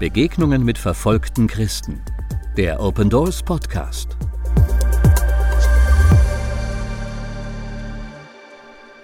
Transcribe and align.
Begegnungen 0.00 0.64
mit 0.64 0.78
verfolgten 0.78 1.46
Christen. 1.46 2.02
Der 2.56 2.80
Open 2.80 3.10
Doors 3.10 3.42
Podcast. 3.42 4.16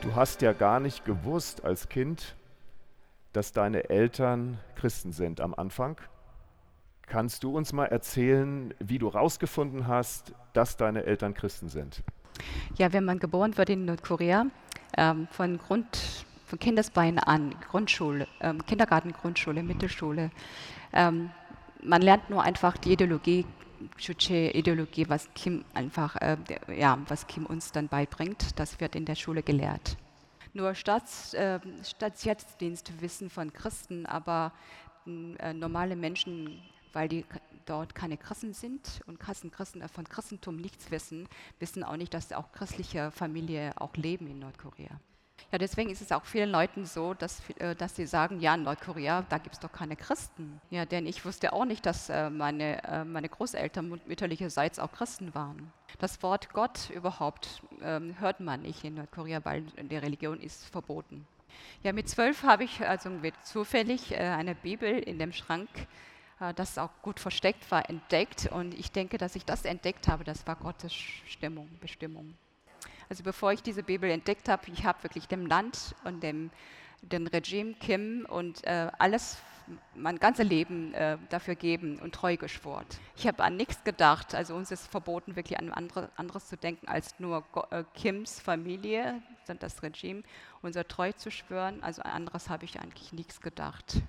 Du 0.01 0.15
hast 0.15 0.41
ja 0.41 0.55
gar 0.55 0.81
nicht 0.81 1.05
gewusst 1.05 1.63
als 1.67 1.91
Kind, 1.91 2.35
dass 3.35 3.53
deine 3.53 3.91
Eltern 3.91 4.57
Christen 4.75 5.13
sind 5.13 5.43
am 5.43 5.53
Anfang. 5.53 5.99
Kannst 7.03 7.45
du 7.45 7.55
uns 7.55 7.75
mal 7.75 7.85
erzählen, 7.85 8.73
wie 8.79 8.97
du 8.97 9.13
herausgefunden 9.13 9.87
hast, 9.87 10.33
dass 10.55 10.79
deine 10.79 11.05
Eltern 11.05 11.35
Christen 11.35 11.69
sind? 11.69 12.03
Ja, 12.79 12.95
wenn 12.95 13.05
man 13.05 13.19
geboren 13.19 13.59
wird 13.59 13.69
in 13.69 13.85
Nordkorea, 13.85 14.47
ähm, 14.97 15.29
von 15.31 15.59
Grund 15.59 16.25
von 16.47 16.59
Kindesbeinen 16.59 17.19
an, 17.19 17.55
Grundschule, 17.69 18.27
ähm, 18.41 18.65
Kindergarten, 18.65 19.13
Grundschule, 19.13 19.63
Mittelschule. 19.63 20.31
Ähm, 20.97 21.31
man 21.83 22.01
lernt 22.01 22.31
nur 22.31 22.43
einfach 22.43 22.79
die 22.79 22.93
Ideologie, 22.95 23.45
Juche-Ideologie, 23.99 25.09
was 25.09 25.29
Kim 25.35 25.65
einfach, 25.75 26.17
äh, 26.17 26.39
ja, 26.75 26.99
was 27.07 27.27
Kim 27.27 27.45
uns 27.45 27.71
dann 27.71 27.89
beibringt, 27.89 28.59
das 28.59 28.81
wird 28.81 28.97
in 28.97 29.05
der 29.05 29.15
Schule 29.15 29.43
gelehrt. 29.43 29.99
Nur 30.55 30.75
Staats, 30.75 31.35
äh, 31.35 31.61
wissen 32.99 33.29
von 33.29 33.53
Christen, 33.53 34.07
aber 34.07 34.53
äh, 35.07 35.53
normale 35.53 35.97
Menschen, 35.97 36.63
weil 36.95 37.09
die 37.09 37.27
dort 37.67 37.95
keine 37.95 38.17
Christen 38.17 38.55
sind 38.55 39.03
und 39.07 39.21
Christen 39.21 39.51
äh, 39.83 39.89
von 39.89 40.09
Christentum 40.09 40.57
nichts 40.57 40.91
wissen, 40.91 41.29
wissen 41.59 41.85
auch 41.85 41.97
nicht, 41.97 42.15
dass 42.15 42.33
auch 42.33 42.53
christliche 42.53 43.11
Familien 43.11 43.77
auch 43.77 43.95
leben 43.97 44.29
in 44.29 44.39
Nordkorea. 44.39 44.99
Ja, 45.53 45.59
deswegen 45.59 45.91
ist 45.91 46.03
es 46.03 46.11
auch 46.11 46.25
vielen 46.25 46.51
Leuten 46.51 46.85
so, 46.85 47.15
dass, 47.15 47.41
äh, 47.59 47.77
dass 47.77 47.95
sie 47.95 48.07
sagen, 48.07 48.41
ja, 48.41 48.55
in 48.55 48.65
Nordkorea, 48.65 49.25
da 49.29 49.39
gibt 49.39 49.55
es 49.55 49.61
doch 49.61 49.71
keine 49.71 49.95
Christen. 49.95 50.61
Ja, 50.71 50.85
denn 50.85 51.07
ich 51.07 51.25
wusste 51.25 51.53
auch 51.53 51.65
nicht, 51.65 51.87
dass 51.87 52.11
äh, 52.11 52.31
meine, 52.31 52.83
äh, 52.85 53.05
meine 53.05 53.29
Großeltern 53.29 54.01
mütterlicherseits 54.07 54.79
auch 54.79 54.91
Christen 54.93 55.35
waren. 55.35 55.73
Das 55.99 56.23
Wort 56.23 56.53
Gott 56.53 56.91
überhaupt 56.91 57.63
ähm, 57.81 58.19
hört 58.19 58.41
man 58.41 58.63
nicht 58.63 58.85
in 58.85 58.95
Nordkorea, 58.95 59.45
weil 59.45 59.63
die 59.63 59.97
Religion 59.97 60.41
ist 60.41 60.67
verboten. 60.67 61.27
Ja, 61.83 61.93
mit 61.93 62.09
zwölf 62.09 62.43
habe 62.43 62.65
ich 62.65 62.87
also 62.87 63.09
zufällig 63.43 64.15
eine 64.15 64.55
Bibel 64.55 64.99
in 64.99 65.19
dem 65.19 65.33
Schrank, 65.33 65.71
das 66.55 66.77
auch 66.77 66.91
gut 67.01 67.19
versteckt 67.19 67.71
war, 67.71 67.89
entdeckt. 67.89 68.51
Und 68.53 68.75
ich 68.75 68.93
denke, 68.93 69.17
dass 69.17 69.37
ich 69.37 69.47
das 69.47 69.65
entdeckt 69.65 70.07
habe, 70.07 70.23
das 70.23 70.47
war 70.47 70.57
Gottes 70.57 70.93
Stimmung, 70.93 71.71
Bestimmung. 71.81 72.35
Also 73.09 73.23
bevor 73.23 73.53
ich 73.53 73.63
diese 73.63 73.83
Bibel 73.83 74.11
entdeckt 74.11 74.49
habe, 74.49 74.63
ich 74.73 74.85
habe 74.85 75.03
wirklich 75.03 75.29
dem 75.29 75.47
Land 75.47 75.95
und 76.05 76.23
dem, 76.23 76.51
dem 77.03 77.27
Regime 77.27 77.75
Kim 77.75 78.27
und 78.29 78.65
äh, 78.65 78.91
alles, 78.99 79.39
mein 79.95 80.19
ganzes 80.19 80.47
Leben 80.49 80.95
äh, 80.95 81.19
dafür 81.29 81.55
geben 81.57 81.99
und 81.99 82.15
treu 82.15 82.37
geschworen. 82.37 82.87
Ich 83.17 83.27
habe 83.27 83.43
an 83.43 83.57
nichts 83.57 83.83
gedacht, 83.85 84.35
also 84.35 84.55
uns 84.55 84.71
ist 84.71 84.87
verboten, 84.87 85.37
wirklich 85.37 85.59
an 85.59 85.73
andere, 85.73 86.11
anderes 86.17 86.47
zu 86.47 86.57
denken 86.57 86.87
als 86.89 87.19
nur 87.19 87.45
äh, 87.71 87.85
Kims 87.95 88.41
Familie, 88.41 89.23
das 89.47 89.83
Regime, 89.83 90.23
unser 90.63 90.87
treu 90.87 91.13
zu 91.13 91.31
schwören. 91.31 91.83
Also 91.83 92.03
an 92.03 92.13
anderes 92.13 92.49
habe 92.49 92.65
ich 92.65 92.81
eigentlich 92.81 93.13
nichts 93.13 93.41
gedacht. 93.41 94.03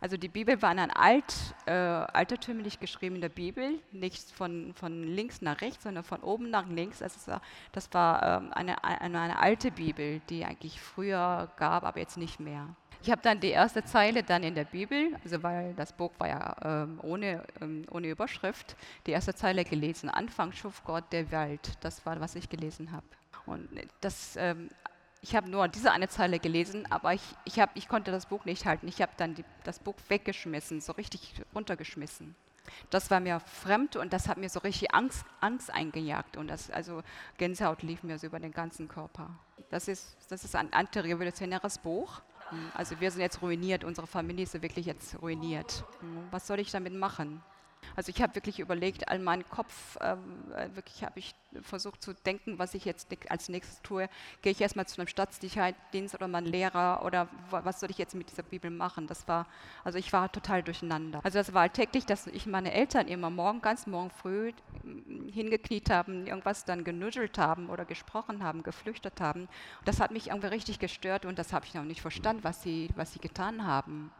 Also 0.00 0.16
die 0.16 0.28
Bibel 0.28 0.60
war 0.62 0.72
in 0.72 0.78
ein 0.78 0.90
alt, 0.90 1.34
äh, 1.66 1.72
altertümlich 1.72 2.80
geschriebener 2.80 3.28
Bibel, 3.28 3.80
nicht 3.92 4.30
von, 4.30 4.72
von 4.74 5.02
links 5.02 5.42
nach 5.42 5.60
rechts, 5.60 5.84
sondern 5.84 6.04
von 6.04 6.20
oben 6.20 6.50
nach 6.50 6.68
links. 6.68 7.02
Also 7.02 7.38
das 7.72 7.92
war 7.92 8.22
ähm, 8.22 8.52
eine, 8.52 8.84
eine, 8.84 9.20
eine, 9.20 9.38
alte 9.38 9.70
Bibel, 9.70 10.20
die 10.28 10.44
eigentlich 10.44 10.80
früher 10.80 11.50
gab, 11.56 11.84
aber 11.84 11.98
jetzt 11.98 12.16
nicht 12.16 12.40
mehr. 12.40 12.68
Ich 13.02 13.10
habe 13.10 13.22
dann 13.22 13.40
die 13.40 13.50
erste 13.50 13.84
Zeile 13.84 14.22
dann 14.22 14.42
in 14.42 14.54
der 14.54 14.64
Bibel, 14.64 15.16
also 15.22 15.42
weil 15.42 15.72
das 15.74 15.92
Buch 15.92 16.10
war 16.18 16.28
ja 16.28 16.56
ähm, 16.64 16.98
ohne, 17.02 17.44
ähm, 17.60 17.84
ohne 17.90 18.08
Überschrift, 18.08 18.76
die 19.06 19.12
erste 19.12 19.34
Zeile 19.34 19.64
gelesen. 19.64 20.10
Anfang 20.10 20.52
schuf 20.52 20.82
Gott 20.84 21.04
der 21.12 21.30
Welt. 21.30 21.72
Das 21.80 22.04
war, 22.04 22.20
was 22.20 22.34
ich 22.34 22.48
gelesen 22.48 22.90
habe. 22.90 23.06
Und 23.46 23.68
das 24.00 24.36
ähm, 24.36 24.68
ich 25.20 25.34
habe 25.34 25.50
nur 25.50 25.68
diese 25.68 25.90
eine 25.90 26.08
Zeile 26.08 26.38
gelesen, 26.38 26.86
aber 26.90 27.14
ich, 27.14 27.22
ich, 27.44 27.58
hab, 27.58 27.76
ich 27.76 27.88
konnte 27.88 28.10
das 28.10 28.26
Buch 28.26 28.44
nicht 28.44 28.66
halten. 28.66 28.86
Ich 28.88 29.02
habe 29.02 29.12
dann 29.16 29.34
die, 29.34 29.44
das 29.64 29.78
Buch 29.78 29.96
weggeschmissen, 30.08 30.80
so 30.80 30.92
richtig 30.92 31.34
runtergeschmissen. 31.54 32.34
Das 32.90 33.10
war 33.10 33.20
mir 33.20 33.40
fremd 33.40 33.96
und 33.96 34.12
das 34.12 34.28
hat 34.28 34.38
mir 34.38 34.48
so 34.48 34.60
richtig 34.60 34.94
Angst, 34.94 35.24
Angst 35.40 35.72
eingejagt. 35.72 36.36
Und 36.36 36.48
das, 36.48 36.70
also 36.70 37.02
Gänsehaut 37.38 37.82
lief 37.82 38.02
mir 38.02 38.18
so 38.18 38.26
über 38.26 38.38
den 38.38 38.52
ganzen 38.52 38.88
Körper. 38.88 39.30
Das 39.70 39.88
ist, 39.88 40.16
das 40.28 40.44
ist 40.44 40.54
ein 40.54 40.72
antirevolutionäres 40.72 41.78
Buch. 41.78 42.20
Also 42.74 42.98
wir 43.00 43.10
sind 43.10 43.20
jetzt 43.20 43.42
ruiniert, 43.42 43.84
unsere 43.84 44.06
Familie 44.06 44.44
ist 44.44 44.60
wirklich 44.62 44.86
jetzt 44.86 45.20
ruiniert. 45.20 45.84
Was 46.30 46.46
soll 46.46 46.60
ich 46.60 46.70
damit 46.70 46.94
machen? 46.94 47.42
Also 47.96 48.10
ich 48.10 48.22
habe 48.22 48.34
wirklich 48.34 48.60
überlegt, 48.60 49.08
all 49.08 49.18
meinen 49.18 49.48
Kopf, 49.48 49.98
ähm, 50.00 50.52
äh, 50.54 50.74
wirklich 50.76 51.04
habe 51.04 51.18
ich 51.18 51.34
versucht 51.62 52.02
zu 52.02 52.14
denken, 52.14 52.58
was 52.58 52.74
ich 52.74 52.84
jetzt 52.84 53.08
als 53.28 53.48
nächstes 53.48 53.82
tue. 53.82 54.08
Gehe 54.42 54.52
ich 54.52 54.60
erstmal 54.60 54.86
zu 54.86 55.00
einem 55.00 55.08
Staatssicherheitsdienst 55.08 56.14
oder 56.14 56.28
meinem 56.28 56.46
Lehrer 56.46 57.04
oder 57.04 57.28
was 57.50 57.80
soll 57.80 57.90
ich 57.90 57.98
jetzt 57.98 58.14
mit 58.14 58.30
dieser 58.30 58.42
Bibel 58.42 58.70
machen? 58.70 59.06
Das 59.06 59.26
war, 59.26 59.46
also 59.84 59.98
ich 59.98 60.12
war 60.12 60.30
total 60.30 60.62
durcheinander. 60.62 61.20
Also 61.24 61.38
das 61.38 61.54
war 61.54 61.62
alltäglich, 61.62 62.06
dass 62.06 62.26
ich 62.26 62.46
meine 62.46 62.72
Eltern 62.72 63.08
immer 63.08 63.30
morgen, 63.30 63.62
ganz 63.62 63.86
morgen 63.86 64.10
früh 64.10 64.52
mm, 64.82 65.28
hingekniet 65.30 65.90
haben, 65.90 66.26
irgendwas 66.26 66.64
dann 66.64 66.84
genuschelt 66.84 67.38
haben 67.38 67.70
oder 67.70 67.84
gesprochen 67.84 68.42
haben, 68.42 68.62
geflüchtet 68.62 69.20
haben. 69.20 69.48
Das 69.84 70.00
hat 70.00 70.10
mich 70.10 70.28
irgendwie 70.28 70.48
richtig 70.48 70.78
gestört 70.78 71.24
und 71.24 71.38
das 71.38 71.52
habe 71.52 71.66
ich 71.66 71.74
noch 71.74 71.84
nicht 71.84 72.02
verstanden, 72.02 72.44
was 72.44 72.62
sie, 72.62 72.90
was 72.96 73.12
sie 73.12 73.20
getan 73.20 73.66
haben. 73.66 74.12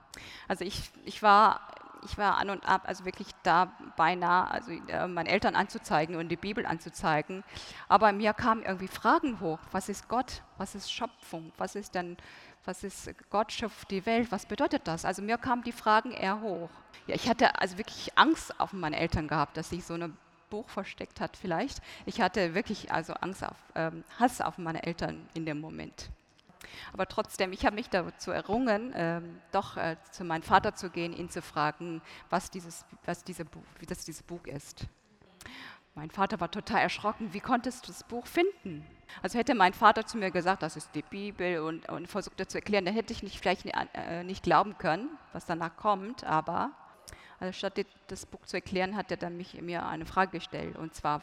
Also 0.48 0.64
ich, 0.64 0.90
ich 1.04 1.22
war 1.22 1.60
ich 2.04 2.18
war 2.18 2.38
an 2.38 2.50
und 2.50 2.68
ab, 2.68 2.82
also 2.84 3.04
wirklich 3.04 3.28
da 3.42 3.72
beinahe, 3.96 4.50
also 4.50 4.72
äh, 4.72 5.06
meinen 5.06 5.26
Eltern 5.26 5.54
anzuzeigen 5.54 6.16
und 6.16 6.28
die 6.28 6.36
Bibel 6.36 6.66
anzuzeigen. 6.66 7.44
Aber 7.88 8.12
mir 8.12 8.34
kamen 8.34 8.62
irgendwie 8.62 8.88
Fragen 8.88 9.40
hoch. 9.40 9.58
Was 9.72 9.88
ist 9.88 10.08
Gott? 10.08 10.42
Was 10.56 10.74
ist 10.74 10.92
Schöpfung? 10.92 11.52
Was 11.56 11.74
ist 11.74 11.94
denn, 11.94 12.16
was 12.64 12.84
ist 12.84 13.10
Gott 13.30 13.52
schöpft 13.52 13.90
die 13.90 14.04
Welt? 14.06 14.30
Was 14.30 14.46
bedeutet 14.46 14.86
das? 14.86 15.04
Also 15.04 15.22
mir 15.22 15.38
kamen 15.38 15.62
die 15.62 15.72
Fragen 15.72 16.12
eher 16.12 16.40
hoch. 16.40 16.70
Ja, 17.06 17.14
ich 17.14 17.28
hatte 17.28 17.60
also 17.60 17.78
wirklich 17.78 18.16
Angst 18.16 18.58
auf 18.60 18.72
meine 18.72 18.98
Eltern 18.98 19.28
gehabt, 19.28 19.56
dass 19.56 19.70
sich 19.70 19.84
so 19.84 19.94
ein 19.94 20.16
Buch 20.50 20.68
versteckt 20.68 21.20
hat 21.20 21.36
vielleicht. 21.36 21.80
Ich 22.06 22.20
hatte 22.20 22.54
wirklich 22.54 22.92
also 22.92 23.14
Angst 23.14 23.44
auf, 23.44 23.56
ähm, 23.74 24.04
Hass 24.18 24.40
auf 24.40 24.58
meine 24.58 24.82
Eltern 24.84 25.28
in 25.34 25.46
dem 25.46 25.60
Moment. 25.60 26.10
Aber 26.92 27.06
trotzdem, 27.06 27.52
ich 27.52 27.64
habe 27.64 27.76
mich 27.76 27.88
dazu 27.88 28.30
errungen, 28.30 28.92
äh, 28.92 29.20
doch 29.52 29.76
äh, 29.76 29.96
zu 30.10 30.24
meinem 30.24 30.42
Vater 30.42 30.74
zu 30.74 30.90
gehen, 30.90 31.12
ihn 31.12 31.30
zu 31.30 31.42
fragen, 31.42 32.02
was 32.30 32.50
dieses, 32.50 32.84
was 33.04 33.24
diese 33.24 33.44
wie 33.78 33.86
das 33.86 34.04
dieses 34.04 34.22
Buch 34.22 34.44
ist. 34.46 34.86
Mein 35.94 36.10
Vater 36.10 36.38
war 36.38 36.50
total 36.50 36.82
erschrocken. 36.82 37.32
Wie 37.32 37.40
konntest 37.40 37.84
du 37.84 37.88
das 37.88 38.04
Buch 38.04 38.26
finden? 38.26 38.86
Also 39.20 39.38
hätte 39.38 39.54
mein 39.54 39.72
Vater 39.72 40.06
zu 40.06 40.16
mir 40.16 40.30
gesagt, 40.30 40.62
das 40.62 40.76
ist 40.76 40.94
die 40.94 41.02
Bibel 41.02 41.60
und, 41.60 41.88
und 41.88 42.06
versucht 42.06 42.38
zu 42.48 42.58
erklären, 42.58 42.84
dann 42.84 42.94
hätte 42.94 43.12
ich 43.12 43.22
nicht, 43.22 43.40
vielleicht 43.40 43.66
äh, 43.66 44.22
nicht 44.22 44.44
glauben 44.44 44.78
können, 44.78 45.08
was 45.32 45.46
danach 45.46 45.76
kommt. 45.76 46.22
Aber 46.22 46.70
also 47.40 47.52
statt 47.52 47.84
das 48.08 48.26
Buch 48.26 48.44
zu 48.46 48.56
erklären, 48.56 48.96
hat 48.96 49.10
er 49.10 49.16
dann 49.16 49.36
mich, 49.36 49.60
mir 49.60 49.86
eine 49.86 50.06
Frage 50.06 50.32
gestellt. 50.32 50.76
Und 50.76 50.94
zwar, 50.94 51.22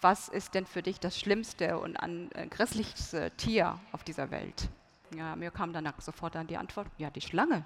was 0.00 0.28
ist 0.28 0.54
denn 0.54 0.66
für 0.66 0.82
dich 0.82 1.00
das 1.00 1.18
schlimmste 1.18 1.78
und 1.78 1.96
an, 1.96 2.30
äh, 2.34 2.46
grässlichste 2.46 3.30
Tier 3.32 3.78
auf 3.92 4.04
dieser 4.04 4.30
Welt? 4.30 4.68
Ja, 5.16 5.36
mir 5.36 5.50
kam 5.50 5.72
dann 5.72 5.92
sofort 5.98 6.34
dann 6.34 6.46
die 6.46 6.56
Antwort, 6.56 6.88
ja, 6.98 7.10
die 7.10 7.20
Schlange. 7.20 7.64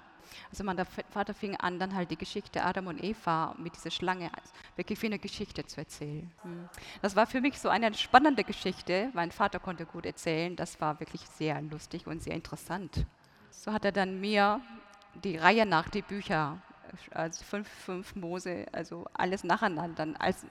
Also 0.51 0.63
mein 0.63 0.77
Vater 1.09 1.33
fing 1.33 1.55
an, 1.55 1.79
dann 1.79 1.95
halt 1.95 2.11
die 2.11 2.17
Geschichte 2.17 2.63
Adam 2.63 2.87
und 2.87 3.03
Eva 3.03 3.55
mit 3.57 3.75
dieser 3.75 3.89
Schlange 3.89 4.29
wirklich 4.75 5.01
wie 5.01 5.07
eine 5.07 5.17
Geschichte 5.17 5.65
zu 5.65 5.79
erzählen. 5.79 6.31
Hm. 6.43 6.69
Das 7.01 7.15
war 7.15 7.25
für 7.25 7.41
mich 7.41 7.59
so 7.59 7.69
eine 7.69 7.93
spannende 7.95 8.43
Geschichte. 8.43 9.09
Mein 9.13 9.31
Vater 9.31 9.59
konnte 9.59 9.85
gut 9.85 10.05
erzählen. 10.05 10.55
Das 10.55 10.79
war 10.79 10.99
wirklich 10.99 11.21
sehr 11.21 11.61
lustig 11.61 12.05
und 12.05 12.21
sehr 12.21 12.35
interessant. 12.35 13.05
So 13.49 13.73
hat 13.73 13.85
er 13.85 13.91
dann 13.91 14.19
mir 14.19 14.61
die 15.23 15.37
Reihe 15.37 15.65
nach 15.65 15.89
die 15.89 16.03
Bücher, 16.03 16.61
also 17.11 17.43
fünf, 17.43 17.67
fünf 17.67 18.15
Mose, 18.15 18.65
also 18.71 19.05
alles 19.13 19.43
nacheinander, 19.43 20.07
als 20.19 20.45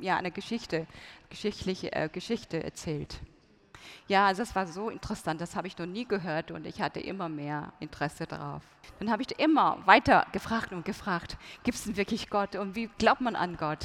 ja 0.00 0.16
eine 0.16 0.30
Geschichte, 0.30 0.86
geschichtliche 1.30 1.92
äh, 1.92 2.08
Geschichte 2.08 2.62
erzählt. 2.62 3.20
Ja, 4.06 4.26
also 4.26 4.42
das 4.42 4.54
war 4.54 4.66
so 4.66 4.90
interessant, 4.90 5.40
das 5.40 5.56
habe 5.56 5.66
ich 5.66 5.76
noch 5.78 5.86
nie 5.86 6.06
gehört 6.06 6.50
und 6.50 6.66
ich 6.66 6.80
hatte 6.80 7.00
immer 7.00 7.28
mehr 7.28 7.72
Interesse 7.80 8.26
darauf. 8.26 8.62
Dann 8.98 9.10
habe 9.10 9.22
ich 9.22 9.38
immer 9.38 9.78
weiter 9.86 10.26
gefragt 10.32 10.72
und 10.72 10.84
gefragt, 10.84 11.36
gibt 11.62 11.76
es 11.76 11.84
denn 11.84 11.96
wirklich 11.96 12.30
Gott 12.30 12.56
und 12.56 12.74
wie 12.74 12.88
glaubt 12.98 13.20
man 13.20 13.36
an 13.36 13.56
Gott? 13.56 13.84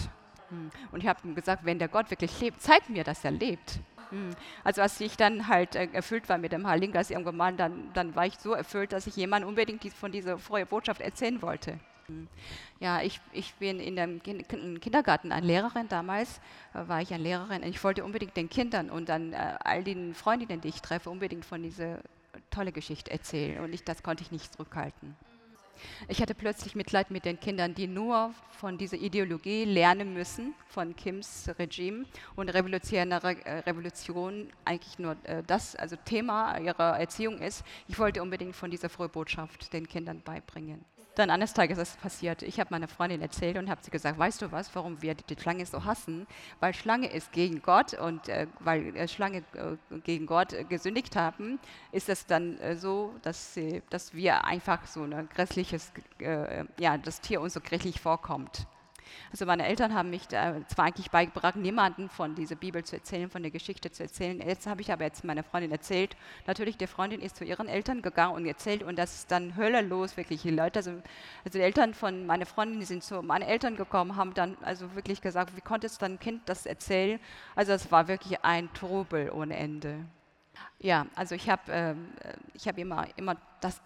Hm. 0.50 0.70
Und 0.92 1.02
ich 1.02 1.08
habe 1.08 1.20
ihm 1.28 1.36
gesagt, 1.36 1.66
wenn 1.66 1.80
der 1.80 1.88
Gott 1.88 2.10
wirklich 2.10 2.40
lebt, 2.42 2.62
zeig 2.62 2.90
mir, 2.90 3.04
dass 3.04 3.24
er 3.24 3.32
lebt. 3.32 3.80
Hm. 4.10 4.32
Also 4.64 4.82
als 4.82 5.00
ich 5.02 5.18
dann 5.18 5.48
halt 5.48 5.76
äh, 5.76 5.88
erfüllt 5.94 6.30
war 6.30 6.38
mit 6.38 6.52
dem 6.52 6.68
Halingas 6.68 7.12
irgendwann 7.12 7.38
mal, 7.38 7.54
dann, 7.54 7.92
dann 7.94 8.16
war 8.16 8.26
ich 8.26 8.38
so 8.40 8.54
erfüllt, 8.54 8.92
dass 8.92 9.08
ich 9.08 9.16
jemand 9.16 9.46
unbedingt 9.46 9.84
von 9.94 10.12
dieser 10.12 10.38
frohen 10.38 10.68
Botschaft 10.68 11.02
erzählen 11.02 11.42
wollte. 11.42 11.80
Ja, 12.80 13.02
ich, 13.02 13.20
ich 13.34 13.54
bin 13.56 13.80
in 13.80 13.96
dem 13.96 14.24
Kindergarten 14.24 15.32
eine 15.32 15.46
Lehrerin 15.46 15.88
damals, 15.90 16.40
äh, 16.74 16.88
war 16.88 17.02
ich 17.02 17.14
eine 17.14 17.24
Lehrerin 17.24 17.64
und 17.64 17.70
ich 17.70 17.84
wollte 17.84 18.04
unbedingt 18.04 18.36
den 18.38 18.50
Kindern 18.50 18.90
und 18.90 19.10
dann 19.10 19.34
äh, 19.34 19.58
all 19.64 19.84
den 19.84 20.14
Freundinnen, 20.16 20.62
die 20.62 20.70
ich 20.70 20.82
treffe, 20.82 21.10
unbedingt 21.10 21.46
von 21.46 21.62
dieser 21.62 22.00
tolle 22.50 22.72
Geschichte 22.72 23.12
erzählen 23.12 23.64
und 23.64 23.74
ich, 23.74 23.84
das 23.84 24.02
konnte 24.02 24.24
ich 24.24 24.32
nicht 24.32 24.54
zurückhalten. 24.54 25.16
Ich 26.08 26.22
hatte 26.22 26.36
plötzlich 26.36 26.76
Mitleid 26.76 27.12
mit 27.12 27.26
den 27.26 27.40
Kindern, 27.40 27.74
die 27.74 27.88
nur 27.88 28.34
von 28.52 28.78
dieser 28.78 28.98
Ideologie 28.98 29.66
lernen 29.66 30.14
müssen, 30.14 30.54
von 30.68 30.96
Kims 30.96 31.50
Regime 31.58 32.06
und 32.36 32.50
revolutionäre 32.50 33.36
äh, 33.46 33.60
Revolution 33.60 34.50
eigentlich 34.66 35.00
nur 35.00 35.16
äh, 35.24 35.44
das, 35.46 35.76
also 35.76 35.96
Thema 35.96 36.58
ihrer 36.60 37.00
Erziehung 37.00 37.40
ist. 37.40 37.64
Ich 37.88 37.98
wollte 38.00 38.22
unbedingt 38.22 38.56
von 38.56 38.70
dieser 38.70 38.90
frohen 38.90 39.10
Botschaft 39.10 39.72
den 39.74 39.88
Kindern 39.88 40.22
beibringen. 40.22 40.84
Dann 41.16 41.30
eines 41.32 41.54
Tages 41.54 41.78
ist 41.78 41.90
es 41.90 41.98
passiert. 41.98 42.44
Ich 42.44 42.60
habe 42.60 42.70
meiner 42.72 42.88
Freundin 42.88 43.22
erzählt 43.22 43.58
und 43.58 43.70
habe 43.70 43.82
sie 43.84 43.92
gesagt, 43.92 44.18
weißt 44.18 44.42
du 44.42 44.52
was, 44.52 44.74
warum 44.76 45.02
wir 45.02 45.16
die 45.16 45.36
Schlange 45.40 45.66
so 45.66 45.84
hassen? 45.84 46.28
Weil 46.60 46.74
Schlange 46.74 47.12
ist 47.12 47.32
gegen 47.32 47.62
Gott 47.62 47.94
und 47.94 48.30
äh, 48.30 48.48
weil 48.60 48.96
äh, 48.96 49.08
Schlange 49.08 49.40
äh, 49.54 50.00
gegen 50.04 50.28
Gott 50.28 50.56
gesündigt 50.70 51.16
haben, 51.16 51.60
ist 51.92 52.10
es 52.10 52.26
dann 52.26 52.58
äh, 52.60 52.76
so, 52.76 53.14
dass, 53.22 53.54
sie, 53.54 53.82
dass 53.90 54.14
wir 54.14 54.46
einfach 54.46 54.86
so 54.86 55.04
ein 55.04 55.28
grässliches, 55.34 55.92
äh, 56.20 56.66
ja, 56.80 56.98
das 56.98 57.22
Tier 57.22 57.42
uns 57.42 57.54
so 57.54 57.60
grässlich 57.60 58.00
vorkommt. 58.00 58.68
Also 59.32 59.46
meine 59.46 59.66
Eltern 59.66 59.94
haben 59.94 60.10
mich 60.10 60.28
zwar 60.28 60.86
eigentlich 60.86 61.12
beigebracht, 61.12 61.56
niemanden 61.56 62.10
von 62.10 62.36
dieser 62.36 62.56
Bibel 62.56 62.84
zu 62.84 62.96
erzählen, 62.96 63.30
von 63.30 63.42
der 63.42 63.52
Geschichte 63.52 63.92
zu 63.92 64.04
erzählen. 64.04 64.42
Jetzt 64.42 64.68
habe 64.68 64.82
ich 64.82 64.92
aber 64.92 65.04
jetzt 65.04 65.24
meiner 65.24 65.44
Freundin 65.44 65.72
erzählt. 65.72 66.16
Natürlich, 66.48 66.78
die 66.78 66.88
Freundin 66.88 67.22
ist 67.22 67.36
zu 67.36 67.44
ihren 67.44 67.68
Eltern 67.68 68.02
gegangen 68.02 68.36
und 68.36 68.46
erzählt 68.46 68.84
und 68.84 68.98
das 68.98 69.16
ist 69.16 69.32
dann 69.32 69.56
höllerlos, 69.56 70.18
wirklich. 70.18 70.42
Die 70.42 70.52
Leute, 70.52 70.80
also, 70.80 70.92
also 71.46 71.60
die 71.60 71.64
Eltern 71.64 71.94
von 71.94 72.26
meiner 72.26 72.46
Freundin, 72.46 72.80
die 72.80 72.86
sind 72.86 73.04
zu 73.04 73.22
meinen 73.22 73.44
Eltern 73.44 73.76
gekommen, 73.76 74.16
haben 74.16 74.34
dann 74.34 74.58
also 74.62 74.96
wirklich 74.96 75.22
gesagt, 75.22 75.56
wie 75.56 75.62
konnte 75.62 75.88
es 75.88 75.98
dein 75.98 76.20
Kind 76.20 76.48
das 76.48 76.66
erzählen? 76.66 77.20
Also 77.56 77.74
es 77.74 77.92
war 77.92 78.08
wirklich 78.08 78.44
ein 78.44 78.72
Trubel 78.74 79.30
ohne 79.32 79.56
Ende. 79.56 80.06
Ja, 80.80 81.08
also 81.16 81.36
ich 81.36 81.50
habe 81.50 81.62
ähm, 81.72 82.14
äh, 82.22 82.60
hab 82.60 82.78
immer, 82.78 83.08
immer 83.18 83.36
das 83.62 83.82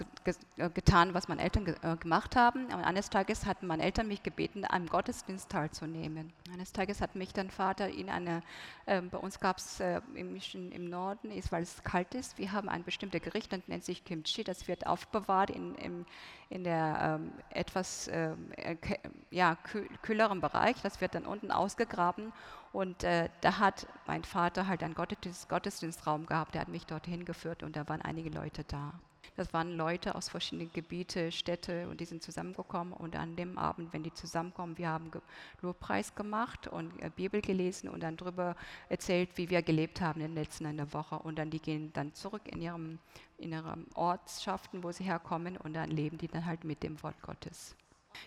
äh, 0.57 0.69
getan, 0.69 1.13
was 1.13 1.27
meine 1.27 1.41
Eltern 1.41 1.67
äh, 1.81 1.95
gemacht 1.97 2.35
haben. 2.35 2.65
Und 2.65 2.83
eines 2.83 3.09
Tages 3.09 3.45
hatten 3.45 3.67
meine 3.67 3.83
Eltern 3.83 4.07
mich 4.07 4.23
gebeten, 4.23 4.65
am 4.67 4.87
Gottesdienst 4.87 5.49
teilzunehmen. 5.49 6.31
Eines 6.51 6.71
Tages 6.71 7.01
hat 7.01 7.15
mich 7.15 7.33
dann 7.33 7.49
Vater 7.49 7.89
in 7.89 8.09
eine, 8.09 8.41
äh, 8.85 9.01
bei 9.01 9.17
uns 9.17 9.39
gab 9.39 9.57
es 9.57 9.79
äh, 9.79 10.01
im, 10.15 10.35
im, 10.53 10.89
Norden, 10.89 11.31
ist, 11.31 11.51
weil 11.51 11.63
es 11.63 11.83
kalt 11.83 12.13
ist, 12.15 12.37
wir 12.37 12.51
haben 12.51 12.69
ein 12.69 12.83
bestimmtes 12.83 13.21
Gericht, 13.21 13.51
das 13.51 13.61
nennt 13.67 13.83
sich 13.83 14.05
Kimchi, 14.05 14.43
das 14.43 14.67
wird 14.67 14.85
aufbewahrt 14.85 15.49
in, 15.49 15.75
in, 15.75 16.05
in 16.49 16.63
der 16.63 17.19
ähm, 17.19 17.31
etwas 17.49 18.09
ähm, 18.11 18.51
äh, 18.57 18.75
ja, 19.31 19.57
kühleren 20.01 20.41
Bereich. 20.41 20.81
Das 20.81 21.01
wird 21.01 21.15
dann 21.15 21.25
unten 21.25 21.51
ausgegraben 21.51 22.31
und 22.73 23.03
äh, 23.03 23.29
da 23.41 23.59
hat 23.59 23.87
mein 24.07 24.23
Vater 24.23 24.67
halt 24.67 24.83
einen 24.83 24.95
Gottesdienst, 24.95 25.47
Gottesdienstraum 25.47 26.25
gehabt, 26.25 26.55
der 26.55 26.61
hat 26.61 26.69
mich 26.69 26.85
dorthin 26.85 27.23
geführt 27.23 27.63
und 27.63 27.75
da 27.75 27.87
waren 27.87 28.01
einige 28.01 28.29
Leute 28.29 28.63
da. 28.63 28.93
Das 29.35 29.53
waren 29.53 29.75
Leute 29.75 30.15
aus 30.15 30.29
verschiedenen 30.29 30.71
Gebieten, 30.73 31.31
Städte 31.31 31.87
und 31.89 31.99
die 31.99 32.05
sind 32.05 32.21
zusammengekommen 32.21 32.93
und 32.93 33.15
an 33.15 33.35
dem 33.35 33.57
Abend, 33.57 33.91
wenn 33.93 34.03
die 34.03 34.13
zusammenkommen, 34.13 34.77
wir 34.77 34.89
haben 34.89 35.11
Lobpreis 35.61 36.13
gemacht 36.15 36.67
und 36.67 36.91
äh, 37.01 37.09
Bibel 37.09 37.41
gelesen 37.41 37.89
und 37.89 38.03
dann 38.03 38.17
darüber 38.17 38.55
erzählt, 38.89 39.29
wie 39.35 39.49
wir 39.49 39.61
gelebt 39.61 40.01
haben 40.01 40.21
in 40.21 40.27
den 40.27 40.35
letzten 40.35 40.65
einer 40.65 40.91
Woche 40.93 41.15
und 41.19 41.37
dann 41.37 41.49
die 41.49 41.59
gehen 41.59 41.91
dann 41.93 42.13
zurück 42.13 42.43
in 42.45 42.61
ihrem 42.61 42.99
in 43.37 43.51
ihren 43.51 43.87
Ortschaften, 43.95 44.83
wo 44.83 44.91
sie 44.91 45.03
herkommen 45.03 45.57
und 45.57 45.73
dann 45.73 45.89
leben 45.89 46.17
die 46.17 46.27
dann 46.27 46.45
halt 46.45 46.63
mit 46.63 46.81
dem 46.83 47.01
Wort 47.03 47.21
Gottes. 47.21 47.75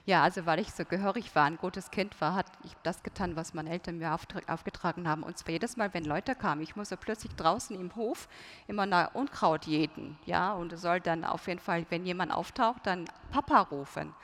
Ja, 0.04 0.22
also 0.22 0.46
weil 0.46 0.60
ich 0.60 0.72
so 0.72 0.84
gehörig 0.84 1.34
war, 1.34 1.44
ein 1.44 1.56
gutes 1.56 1.90
Kind 1.90 2.20
war, 2.20 2.34
hat 2.34 2.46
ich 2.64 2.72
das 2.82 3.02
getan, 3.02 3.36
was 3.36 3.54
meine 3.54 3.70
Eltern 3.70 3.98
mir 3.98 4.12
aufgetragen 4.12 5.08
haben. 5.08 5.22
Und 5.22 5.38
zwar 5.38 5.52
jedes 5.52 5.76
Mal, 5.76 5.92
wenn 5.94 6.04
Leute 6.04 6.34
kamen, 6.34 6.62
ich 6.62 6.76
musste 6.76 6.96
plötzlich 6.96 7.34
draußen 7.34 7.78
im 7.78 7.94
Hof 7.96 8.28
immer 8.66 8.86
nach 8.86 9.14
Unkraut 9.14 9.66
jäten. 9.66 10.18
Ja, 10.26 10.52
und 10.54 10.76
soll 10.78 11.00
dann 11.00 11.24
auf 11.24 11.48
jeden 11.48 11.60
Fall, 11.60 11.86
wenn 11.90 12.06
jemand 12.06 12.32
auftaucht, 12.32 12.86
dann 12.86 13.06
Papa 13.30 13.60
rufen. 13.62 14.14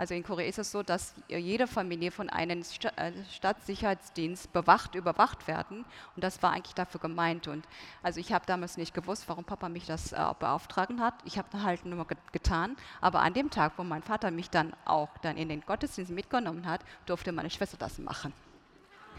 Also 0.00 0.14
in 0.14 0.22
Korea 0.22 0.48
ist 0.48 0.58
es 0.58 0.72
so, 0.72 0.82
dass 0.82 1.12
jede 1.28 1.66
Familie 1.66 2.10
von 2.10 2.30
einem 2.30 2.62
äh, 2.96 3.12
Stadtsicherheitsdienst 3.34 4.50
bewacht, 4.50 4.94
überwacht 4.94 5.46
werden. 5.46 5.84
Und 6.16 6.24
das 6.24 6.42
war 6.42 6.52
eigentlich 6.52 6.74
dafür 6.74 7.00
gemeint. 7.02 7.48
Und 7.48 7.66
also 8.02 8.18
ich 8.18 8.32
habe 8.32 8.46
damals 8.46 8.78
nicht 8.78 8.94
gewusst, 8.94 9.28
warum 9.28 9.44
Papa 9.44 9.68
mich 9.68 9.84
das 9.84 10.12
äh, 10.12 10.34
beauftragen 10.38 11.02
hat. 11.02 11.12
Ich 11.26 11.36
habe 11.36 11.62
halt 11.62 11.84
nur 11.84 12.06
getan. 12.32 12.78
Aber 13.02 13.20
an 13.20 13.34
dem 13.34 13.50
Tag, 13.50 13.74
wo 13.76 13.84
mein 13.84 14.02
Vater 14.02 14.30
mich 14.30 14.48
dann 14.48 14.72
auch 14.86 15.10
dann 15.18 15.36
in 15.36 15.50
den 15.50 15.60
Gottesdienst 15.60 16.12
mitgenommen 16.12 16.66
hat, 16.66 16.80
durfte 17.04 17.30
meine 17.30 17.50
Schwester 17.50 17.76
das 17.76 17.98
machen. 17.98 18.32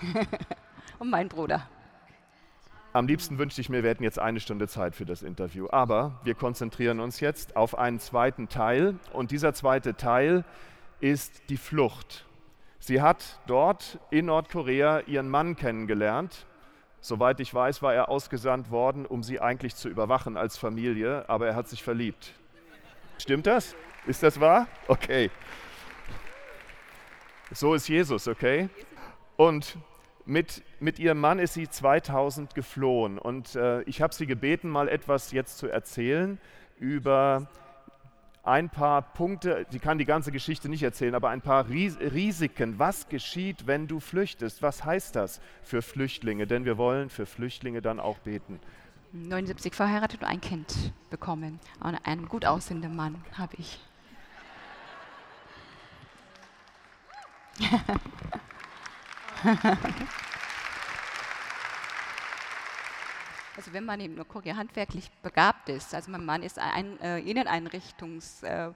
Und 0.98 1.12
mein 1.12 1.30
Bruder. 1.30 1.70
Am 2.94 3.08
liebsten 3.08 3.38
wünschte 3.38 3.62
ich 3.62 3.70
mir, 3.70 3.84
wir 3.84 3.90
hätten 3.90 4.04
jetzt 4.04 4.20
eine 4.20 4.42
Stunde 4.42 4.68
Zeit 4.68 4.96
für 4.96 5.06
das 5.06 5.24
Interview. 5.24 5.68
Aber 5.72 6.20
wir 6.24 6.36
konzentrieren 6.36 7.00
uns 7.00 7.22
jetzt 7.22 7.56
auf 7.56 7.78
einen 7.78 8.00
zweiten 8.00 8.50
Teil. 8.50 8.96
Und 9.14 9.32
dieser 9.32 9.54
zweite 9.54 9.96
Teil 9.96 10.44
ist 11.00 11.50
die 11.50 11.56
Flucht. 11.56 12.26
Sie 12.80 13.02
hat 13.02 13.40
dort 13.48 13.98
in 14.10 14.26
Nordkorea 14.26 15.02
ihren 15.02 15.30
Mann 15.30 15.56
kennengelernt. 15.56 16.46
Soweit 17.00 17.40
ich 17.40 17.54
weiß, 17.54 17.82
war 17.82 17.94
er 17.94 18.10
ausgesandt 18.10 18.72
worden, 18.72 19.06
um 19.06 19.24
sie 19.24 19.40
eigentlich 19.40 19.76
zu 19.76 19.88
überwachen 19.88 20.36
als 20.36 20.58
Familie, 20.58 21.28
aber 21.30 21.48
er 21.48 21.56
hat 21.56 21.70
sich 21.70 21.84
verliebt. 21.84 22.34
Stimmt 23.18 23.48
das? 23.48 23.76
Ist 24.06 24.22
das 24.22 24.40
wahr? 24.40 24.68
Okay. 24.88 25.32
So 27.52 27.74
ist 27.74 27.88
Jesus, 27.88 28.28
okay? 28.28 28.70
Und 29.38 29.78
mit, 30.26 30.62
mit 30.82 31.00
ihrem 31.00 31.20
Mann 31.20 31.40
ist 31.40 31.54
sie 31.54 31.70
2000 31.70 32.56
geflohen 32.56 33.20
und 33.20 33.56
äh, 33.56 33.84
ich 33.84 34.02
habe 34.02 34.14
sie 34.14 34.26
gebeten, 34.26 34.70
mal 34.70 34.90
etwas 34.90 35.32
jetzt 35.32 35.60
zu 35.60 35.68
erzählen 35.68 36.40
über 36.80 37.48
ein 38.44 38.72
paar 38.72 39.04
Punkte, 39.04 39.68
sie 39.70 39.78
kann 39.78 40.00
die 40.00 40.06
ganze 40.06 40.32
Geschichte 40.32 40.68
nicht 40.68 40.82
erzählen, 40.82 41.14
aber 41.14 41.30
ein 41.30 41.42
paar 41.42 41.70
Risiken. 41.70 42.80
Was 42.80 43.08
geschieht, 43.08 43.68
wenn 43.68 43.88
du 43.88 44.00
flüchtest? 44.00 44.64
Was 44.64 44.84
heißt 44.84 45.16
das 45.16 45.40
für 45.62 45.84
Flüchtlinge? 45.84 46.48
Denn 46.48 46.66
wir 46.66 46.80
wollen 46.80 47.12
für 47.12 47.28
Flüchtlinge 47.28 47.84
dann 47.84 48.00
auch 48.00 48.18
beten. 48.18 48.60
79 49.14 49.76
verheiratet 49.76 50.22
und 50.22 50.28
ein 50.28 50.42
Kind 50.42 50.92
bekommen. 51.12 51.60
Und 51.80 51.96
einen 52.04 52.28
gut 52.28 52.46
aussehenden 52.46 52.96
Mann 52.96 53.24
habe 53.38 53.56
ich. 53.58 53.80
Also 63.62 63.74
wenn 63.74 63.86
man 63.86 64.00
in 64.00 64.16
Nordkorea 64.16 64.56
handwerklich 64.56 65.12
begabt 65.22 65.70
ist, 65.70 65.94
also 65.94 66.10
mein 66.10 66.26
Mann 66.26 66.42
ist 66.42 66.58
ein 66.58 67.00
äh, 67.00 67.20
Inneneinrichtungs, 67.20 68.42
äh, 68.42 68.72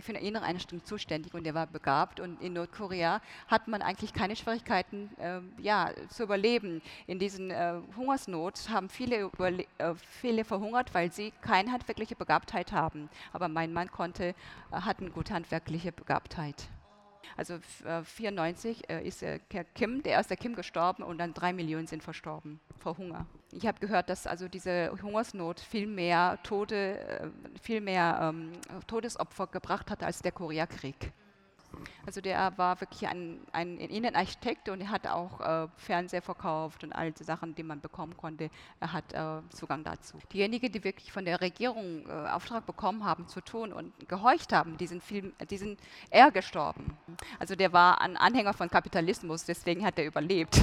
für 0.00 0.12
eine 0.12 0.20
Inneneinrichtung 0.20 0.82
zuständig 0.86 1.34
und 1.34 1.46
er 1.46 1.52
war 1.52 1.66
begabt 1.66 2.18
und 2.18 2.40
in 2.40 2.54
Nordkorea 2.54 3.20
hat 3.46 3.68
man 3.68 3.82
eigentlich 3.82 4.14
keine 4.14 4.34
Schwierigkeiten 4.34 5.10
äh, 5.18 5.40
ja, 5.60 5.90
zu 6.08 6.22
überleben. 6.22 6.80
In 7.06 7.18
diesen 7.18 7.50
äh, 7.50 7.74
Hungersnot 7.94 8.70
haben 8.70 8.88
viele, 8.88 9.30
äh, 9.76 9.94
viele 9.98 10.46
verhungert, 10.46 10.94
weil 10.94 11.12
sie 11.12 11.30
keine 11.42 11.72
handwerkliche 11.72 12.16
Begabtheit 12.16 12.72
haben. 12.72 13.10
Aber 13.34 13.48
mein 13.48 13.74
Mann 13.74 13.90
konnte, 13.90 14.28
äh, 14.28 14.34
hat 14.70 15.00
eine 15.00 15.10
gute 15.10 15.34
handwerkliche 15.34 15.92
Begabtheit. 15.92 16.70
Also 17.36 17.54
1994 17.54 18.90
äh, 18.90 19.06
ist 19.06 19.22
äh, 19.22 19.38
Kim, 19.74 20.02
der 20.02 20.12
erste 20.12 20.36
Kim 20.36 20.54
gestorben 20.54 21.02
und 21.02 21.18
dann 21.18 21.34
drei 21.34 21.52
Millionen 21.52 21.86
sind 21.86 22.02
verstorben 22.02 22.60
vor 22.78 22.96
Hunger. 22.98 23.26
Ich 23.52 23.66
habe 23.66 23.78
gehört, 23.80 24.08
dass 24.10 24.26
also 24.26 24.48
diese 24.48 24.90
Hungersnot 25.02 25.60
viel 25.60 25.86
mehr 25.86 26.38
Tote, 26.42 26.98
äh, 26.98 27.28
viel 27.60 27.80
mehr 27.80 28.18
ähm, 28.22 28.52
Todesopfer 28.86 29.46
gebracht 29.46 29.90
hat 29.90 30.02
als 30.02 30.20
der 30.22 30.32
Koreakrieg. 30.32 31.12
Also 32.04 32.20
der 32.20 32.56
war 32.56 32.80
wirklich 32.80 33.08
ein, 33.08 33.40
ein 33.52 33.78
Innenarchitekt 33.78 34.68
und 34.68 34.80
er 34.80 34.90
hat 34.90 35.06
auch 35.06 35.40
äh, 35.40 35.68
Fernseher 35.76 36.22
verkauft 36.22 36.84
und 36.84 36.92
all 36.92 37.12
die 37.12 37.24
Sachen, 37.24 37.54
die 37.54 37.62
man 37.62 37.80
bekommen 37.80 38.16
konnte. 38.16 38.50
Er 38.80 38.92
hat 38.92 39.12
äh, 39.12 39.42
Zugang 39.50 39.84
dazu. 39.84 40.18
Diejenigen, 40.32 40.70
die 40.70 40.84
wirklich 40.84 41.12
von 41.12 41.24
der 41.24 41.40
Regierung 41.40 42.06
äh, 42.08 42.28
Auftrag 42.30 42.66
bekommen 42.66 43.04
haben 43.04 43.28
zu 43.28 43.40
tun 43.40 43.72
und 43.72 43.92
gehorcht 44.08 44.52
haben, 44.52 44.76
die 44.76 44.86
sind, 44.86 45.02
viel, 45.02 45.32
die 45.50 45.58
sind 45.58 45.80
eher 46.10 46.30
gestorben. 46.30 46.96
Also 47.38 47.56
der 47.56 47.72
war 47.72 48.00
ein 48.00 48.16
Anhänger 48.16 48.54
von 48.54 48.70
Kapitalismus, 48.70 49.44
deswegen 49.44 49.84
hat 49.84 49.98
er 49.98 50.06
überlebt 50.06 50.60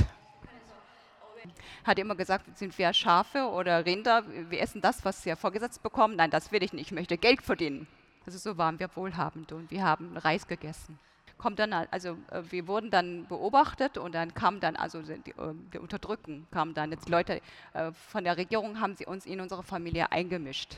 hat 1.83 1.99
immer 1.99 2.15
gesagt, 2.15 2.57
sind 2.57 2.77
wir 2.77 2.93
Schafe 2.93 3.49
oder 3.49 3.85
Rinder, 3.85 4.23
wir 4.49 4.61
essen 4.61 4.81
das, 4.81 5.03
was 5.03 5.25
wir 5.25 5.35
vorgesetzt 5.35 5.83
bekommen. 5.83 6.15
Nein, 6.15 6.31
das 6.31 6.51
will 6.51 6.63
ich 6.63 6.73
nicht, 6.73 6.87
ich 6.87 6.91
möchte 6.91 7.17
Geld 7.17 7.41
verdienen. 7.41 7.87
Also 8.25 8.37
so 8.37 8.57
waren 8.57 8.79
wir 8.79 8.89
wohlhabend 8.95 9.51
und 9.51 9.69
wir 9.71 9.83
haben 9.83 10.15
Reis 10.17 10.47
gegessen. 10.47 10.97
Kommt 11.37 11.59
dann, 11.59 11.73
also 11.73 12.17
äh, 12.31 12.41
wir 12.49 12.67
wurden 12.67 12.89
dann 12.89 13.25
beobachtet 13.27 13.97
und 13.97 14.13
dann 14.15 14.33
kam 14.33 14.59
dann, 14.59 14.75
also 14.75 15.01
die, 15.01 15.33
die 15.73 15.77
Unterdrücken 15.77 16.47
kamen 16.51 16.73
dann. 16.73 16.91
Jetzt 16.91 17.09
Leute 17.09 17.41
äh, 17.73 17.91
von 17.91 18.23
der 18.23 18.37
Regierung 18.37 18.79
haben 18.79 18.95
sie 18.95 19.05
uns 19.05 19.25
in 19.25 19.41
unsere 19.41 19.63
Familie 19.63 20.11
eingemischt. 20.11 20.77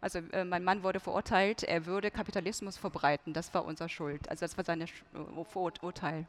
Also 0.00 0.18
äh, 0.32 0.44
mein 0.44 0.64
Mann 0.64 0.82
wurde 0.82 0.98
verurteilt, 0.98 1.62
er 1.62 1.86
würde 1.86 2.10
Kapitalismus 2.10 2.76
verbreiten. 2.76 3.32
Das 3.32 3.54
war 3.54 3.64
unser 3.64 3.88
Schuld. 3.88 4.28
Also 4.28 4.44
das 4.44 4.56
war 4.56 4.64
sein 4.64 4.84
Vorurteil. 5.44 6.26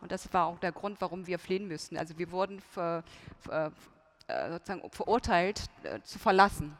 Und 0.00 0.10
das 0.10 0.32
war 0.32 0.46
auch 0.46 0.58
der 0.58 0.72
Grund, 0.72 1.00
warum 1.00 1.26
wir 1.26 1.38
fliehen 1.38 1.68
müssen. 1.68 1.98
Also 1.98 2.18
wir 2.18 2.30
wurden 2.30 2.60
ver, 2.60 3.04
ver, 3.40 3.72
sozusagen 4.50 4.90
verurteilt 4.90 5.66
zu 6.02 6.18
verlassen. 6.18 6.76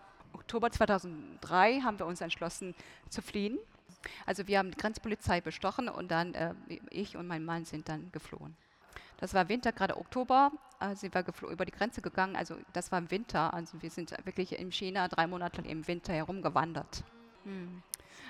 Oktober 0.53 0.71
2003 0.71 1.81
haben 1.81 1.99
wir 1.99 2.05
uns 2.05 2.21
entschlossen 2.21 2.75
zu 3.09 3.23
fliehen. 3.23 3.59
Also 4.27 4.47
wir 4.47 4.59
haben 4.59 4.71
die 4.71 4.77
Grenzpolizei 4.77 5.41
bestochen 5.41 5.89
und 5.89 6.11
dann 6.11 6.35
äh, 6.35 6.53
ich 6.91 7.17
und 7.17 7.27
mein 7.27 7.43
Mann 7.43 7.65
sind 7.65 7.89
dann 7.89 8.13
geflohen. 8.13 8.55
Das 9.17 9.33
war 9.33 9.49
Winter, 9.49 9.73
gerade 9.73 9.97
Oktober, 9.97 10.53
äh, 10.79 10.95
sind 10.95 11.15
wir 11.15 11.25
über 11.49 11.65
die 11.65 11.73
Grenze 11.73 12.03
gegangen. 12.03 12.37
Also 12.37 12.57
das 12.75 12.93
war 12.93 12.99
im 12.99 13.11
Winter. 13.11 13.55
Also 13.55 13.81
wir 13.81 13.89
sind 13.89 14.15
wirklich 14.27 14.59
in 14.59 14.71
China 14.71 15.09
drei 15.09 15.27
Monate 15.27 15.63
im 15.63 15.89
Winter 15.89 16.13
herumgewandert. 16.13 17.03
Hm. 17.45 17.83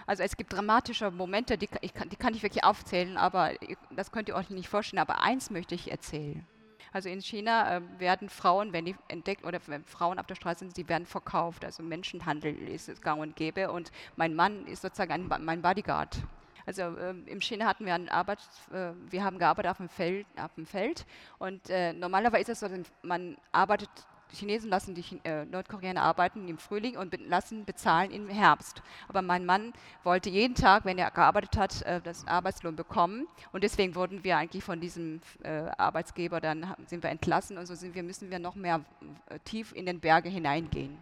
Also 0.07 0.23
es 0.23 0.37
gibt 0.37 0.53
dramatische 0.53 1.11
Momente, 1.11 1.59
die, 1.59 1.67
kann, 1.67 2.09
die 2.09 2.17
kann 2.17 2.35
ich 2.35 2.45
wirklich 2.45 2.63
aufzählen, 2.63 3.17
aber 3.17 3.51
das 3.91 4.13
könnt 4.13 4.29
ihr 4.29 4.37
euch 4.37 4.49
nicht 4.49 4.69
vorstellen. 4.69 5.01
Aber 5.01 5.23
eins 5.23 5.51
möchte 5.51 5.75
ich 5.75 5.91
erzählen. 5.91 6.47
Also 6.93 7.09
in 7.09 7.21
China 7.23 7.77
äh, 7.77 7.81
werden 7.99 8.29
Frauen, 8.29 8.73
wenn 8.73 8.85
die 8.85 8.97
entdeckt 9.09 9.45
oder 9.45 9.61
wenn 9.67 9.85
Frauen 9.85 10.19
auf 10.19 10.27
der 10.27 10.35
Straße 10.35 10.61
sind, 10.61 10.77
sie 10.77 10.89
werden 10.89 11.07
verkauft. 11.07 11.65
Also 11.65 11.83
Menschenhandel 11.83 12.69
ist 12.69 12.89
es 12.89 13.01
gang 13.01 13.21
und 13.21 13.37
gäbe. 13.37 13.71
Und 13.71 13.91
mein 14.17 14.35
Mann 14.35 14.67
ist 14.67 14.83
sozusagen 14.83 15.13
ein, 15.13 15.45
mein 15.45 15.63
Bodyguard. 15.63 16.23
Also 16.67 16.83
äh, 16.83 17.15
im 17.27 17.41
China 17.41 17.67
hatten 17.67 17.87
wir 17.87 17.95
eine 17.95 18.11
Arbeit, 18.13 18.39
äh, 18.73 18.91
wir 19.11 19.25
haben 19.25 19.39
gearbeitet 19.39 19.71
auf 19.71 19.79
dem 19.79 19.89
Feld, 19.89 20.27
auf 20.37 20.55
dem 20.55 20.67
Feld 20.67 21.07
und 21.39 21.69
äh, 21.71 21.93
normalerweise 21.93 22.53
ist 22.53 22.63
es 22.63 22.71
so, 22.71 22.83
man 23.03 23.37
arbeitet 23.51 23.91
die 24.33 24.37
Chinesen 24.37 24.71
lassen 24.71 24.95
die 24.95 25.05
äh, 25.25 25.45
Nordkoreaner 25.45 26.03
arbeiten 26.03 26.49
im 26.49 26.59
Frühling 26.59 26.97
und 26.97 27.15
lassen 27.29 27.65
bezahlen 27.65 28.11
im 28.11 28.29
Herbst. 28.29 28.83
Aber 29.09 29.23
mein 29.23 29.45
Mann 29.45 29.73
wollte 30.05 30.31
jeden 30.31 30.55
Tag, 30.55 30.85
wenn 30.85 30.99
er 30.99 31.11
gearbeitet 31.11 31.57
hat, 31.57 31.83
äh, 31.83 32.01
das 32.01 32.27
Arbeitslohn 32.27 32.75
bekommen. 32.75 33.27
Und 33.53 33.63
deswegen 33.63 33.95
wurden 33.95 34.25
wir 34.25 34.39
eigentlich 34.39 34.65
von 34.65 34.81
diesem 34.81 35.21
äh, 35.43 35.71
Arbeitsgeber, 35.77 36.41
dann 36.41 36.75
sind 36.87 37.03
wir 37.03 37.11
entlassen 37.11 37.59
und 37.59 37.67
so 37.67 37.75
sind 37.75 37.95
wir, 37.95 38.03
müssen 38.03 38.31
wir 38.31 38.39
noch 38.39 38.55
mehr 38.55 38.85
äh, 39.29 39.39
tief 39.41 39.73
in 39.73 39.87
den 39.87 40.01
Berge 40.01 40.29
hineingehen. 40.29 40.97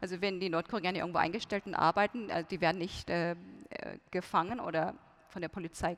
Also 0.00 0.20
wenn 0.20 0.40
die 0.40 0.48
Nordkoreaner 0.48 0.98
irgendwo 0.98 1.18
eingestellt 1.18 1.66
und 1.66 1.74
arbeiten, 1.74 2.30
also 2.30 2.48
die 2.48 2.60
werden 2.60 2.78
nicht 2.78 3.08
äh, 3.10 3.36
gefangen 4.10 4.60
oder 4.60 4.94
von 5.28 5.42
der 5.42 5.48
Polizei 5.48 5.96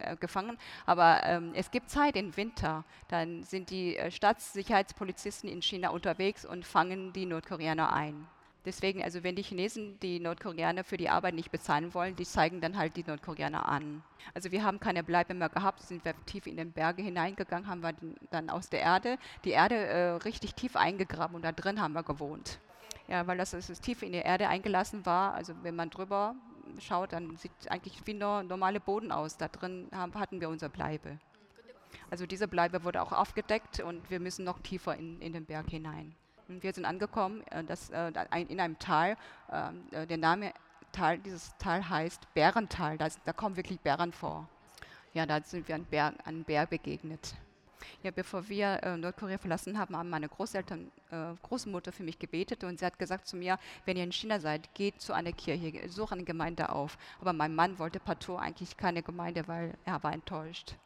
äh, 0.00 0.16
gefangen. 0.16 0.58
Aber 0.86 1.22
ähm, 1.24 1.52
es 1.54 1.70
gibt 1.70 1.90
Zeit 1.90 2.16
im 2.16 2.36
Winter. 2.36 2.84
Dann 3.08 3.42
sind 3.42 3.70
die 3.70 3.96
äh, 3.96 4.10
Staatssicherheitspolizisten 4.10 5.48
in 5.48 5.62
China 5.62 5.90
unterwegs 5.90 6.44
und 6.44 6.66
fangen 6.66 7.12
die 7.12 7.26
Nordkoreaner 7.26 7.92
ein. 7.92 8.26
Deswegen, 8.66 9.02
also 9.02 9.22
wenn 9.22 9.36
die 9.36 9.42
Chinesen 9.42 9.98
die 10.00 10.20
Nordkoreaner 10.20 10.84
für 10.84 10.98
die 10.98 11.08
Arbeit 11.08 11.34
nicht 11.34 11.50
bezahlen 11.50 11.94
wollen, 11.94 12.14
die 12.16 12.24
zeigen 12.24 12.60
dann 12.60 12.76
halt 12.76 12.94
die 12.96 13.04
Nordkoreaner 13.04 13.66
an. 13.66 14.02
Also 14.34 14.52
wir 14.52 14.62
haben 14.62 14.78
keine 14.80 15.02
Bleibe 15.02 15.32
mehr 15.32 15.48
gehabt, 15.48 15.80
sind 15.80 16.04
wir 16.04 16.14
tief 16.26 16.46
in 16.46 16.58
den 16.58 16.70
Berge 16.70 17.02
hineingegangen, 17.02 17.68
haben 17.68 17.82
wir 17.82 17.94
dann 18.30 18.50
aus 18.50 18.68
der 18.68 18.80
Erde, 18.80 19.16
die 19.44 19.50
Erde 19.50 19.76
äh, 19.76 20.08
richtig 20.10 20.54
tief 20.54 20.76
eingegraben 20.76 21.36
und 21.36 21.42
da 21.42 21.52
drin 21.52 21.80
haben 21.80 21.94
wir 21.94 22.02
gewohnt. 22.02 22.60
Ja, 23.08 23.26
weil 23.26 23.38
das, 23.38 23.52
das 23.52 23.80
tief 23.80 24.02
in 24.02 24.12
die 24.12 24.18
Erde 24.18 24.48
eingelassen 24.48 25.06
war, 25.06 25.32
also 25.32 25.54
wenn 25.62 25.74
man 25.74 25.88
drüber 25.88 26.34
schaut, 26.78 27.12
dann 27.12 27.36
sieht 27.36 27.52
eigentlich 27.68 28.00
wie 28.06 28.12
ein 28.12 28.46
normale 28.46 28.80
Boden 28.80 29.12
aus. 29.12 29.36
Da 29.36 29.48
drin 29.48 29.88
haben, 29.92 30.14
hatten 30.14 30.40
wir 30.40 30.48
unser 30.48 30.68
Bleibe. 30.68 31.18
Also 32.10 32.26
diese 32.26 32.48
Bleibe 32.48 32.84
wurde 32.84 33.02
auch 33.02 33.12
aufgedeckt 33.12 33.80
und 33.80 34.10
wir 34.10 34.20
müssen 34.20 34.44
noch 34.44 34.58
tiefer 34.60 34.96
in, 34.96 35.20
in 35.20 35.32
den 35.32 35.44
Berg 35.44 35.68
hinein. 35.70 36.14
Und 36.48 36.62
wir 36.62 36.72
sind 36.72 36.84
angekommen 36.84 37.46
äh, 37.48 37.62
das, 37.64 37.90
äh, 37.90 38.12
in 38.48 38.60
einem 38.60 38.78
Tal. 38.78 39.16
Ähm, 39.52 39.84
äh, 39.92 40.06
der 40.06 40.18
Name 40.18 40.52
Tal, 40.92 41.18
dieses 41.18 41.56
Tal 41.58 41.88
heißt 41.88 42.34
Bärental. 42.34 42.98
Da, 42.98 43.08
da 43.24 43.32
kommen 43.32 43.56
wirklich 43.56 43.80
Bären 43.80 44.12
vor. 44.12 44.48
Ja, 45.14 45.26
da 45.26 45.40
sind 45.40 45.68
wir 45.68 45.76
einem 45.76 45.84
Bär, 45.84 46.12
einem 46.24 46.44
Bär 46.44 46.66
begegnet. 46.66 47.34
Ja, 48.02 48.10
bevor 48.10 48.48
wir 48.48 48.82
äh, 48.82 48.96
Nordkorea 48.96 49.38
verlassen 49.38 49.78
haben, 49.78 49.96
haben 49.96 50.10
meine 50.10 50.28
Großeltern, 50.28 50.90
äh, 51.10 51.34
Großmutter 51.42 51.92
für 51.92 52.02
mich 52.02 52.18
gebetet 52.18 52.64
und 52.64 52.78
sie 52.78 52.86
hat 52.86 52.98
gesagt 52.98 53.26
zu 53.26 53.36
mir, 53.36 53.58
wenn 53.84 53.96
ihr 53.96 54.04
in 54.04 54.12
China 54.12 54.40
seid, 54.40 54.72
geht 54.74 55.00
zu 55.00 55.12
einer 55.12 55.32
Kirche, 55.32 55.88
sucht 55.88 56.12
eine 56.12 56.24
Gemeinde 56.24 56.70
auf. 56.70 56.98
Aber 57.20 57.32
mein 57.32 57.54
Mann 57.54 57.78
wollte 57.78 58.00
partout 58.00 58.36
eigentlich 58.36 58.76
keine 58.76 59.02
Gemeinde, 59.02 59.46
weil 59.48 59.74
er 59.84 60.02
war 60.02 60.12
enttäuscht. 60.12 60.76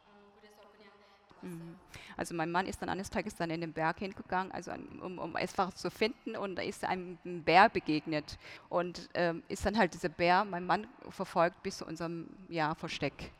Mhm. 1.41 1.75
Also 2.17 2.33
mein 2.33 2.51
Mann 2.51 2.65
ist 2.65 2.81
dann 2.81 2.89
eines 2.89 3.09
Tages 3.09 3.35
dann 3.35 3.49
in 3.49 3.61
den 3.61 3.73
Berg 3.73 3.99
hingegangen, 3.99 4.51
also 4.51 4.71
um, 5.01 5.19
um 5.19 5.35
etwas 5.35 5.75
zu 5.75 5.91
finden 5.91 6.35
und 6.35 6.55
da 6.55 6.61
ist 6.61 6.83
einem 6.83 7.17
Bär 7.23 7.69
begegnet 7.69 8.37
und 8.69 9.09
ähm, 9.13 9.43
ist 9.47 9.65
dann 9.65 9.77
halt 9.77 9.93
dieser 9.93 10.09
Bär, 10.09 10.43
mein 10.45 10.65
Mann 10.65 10.87
verfolgt 11.09 11.61
bis 11.61 11.77
zu 11.77 11.85
unserem 11.85 12.27
ja, 12.49 12.73
Versteck 12.75 13.31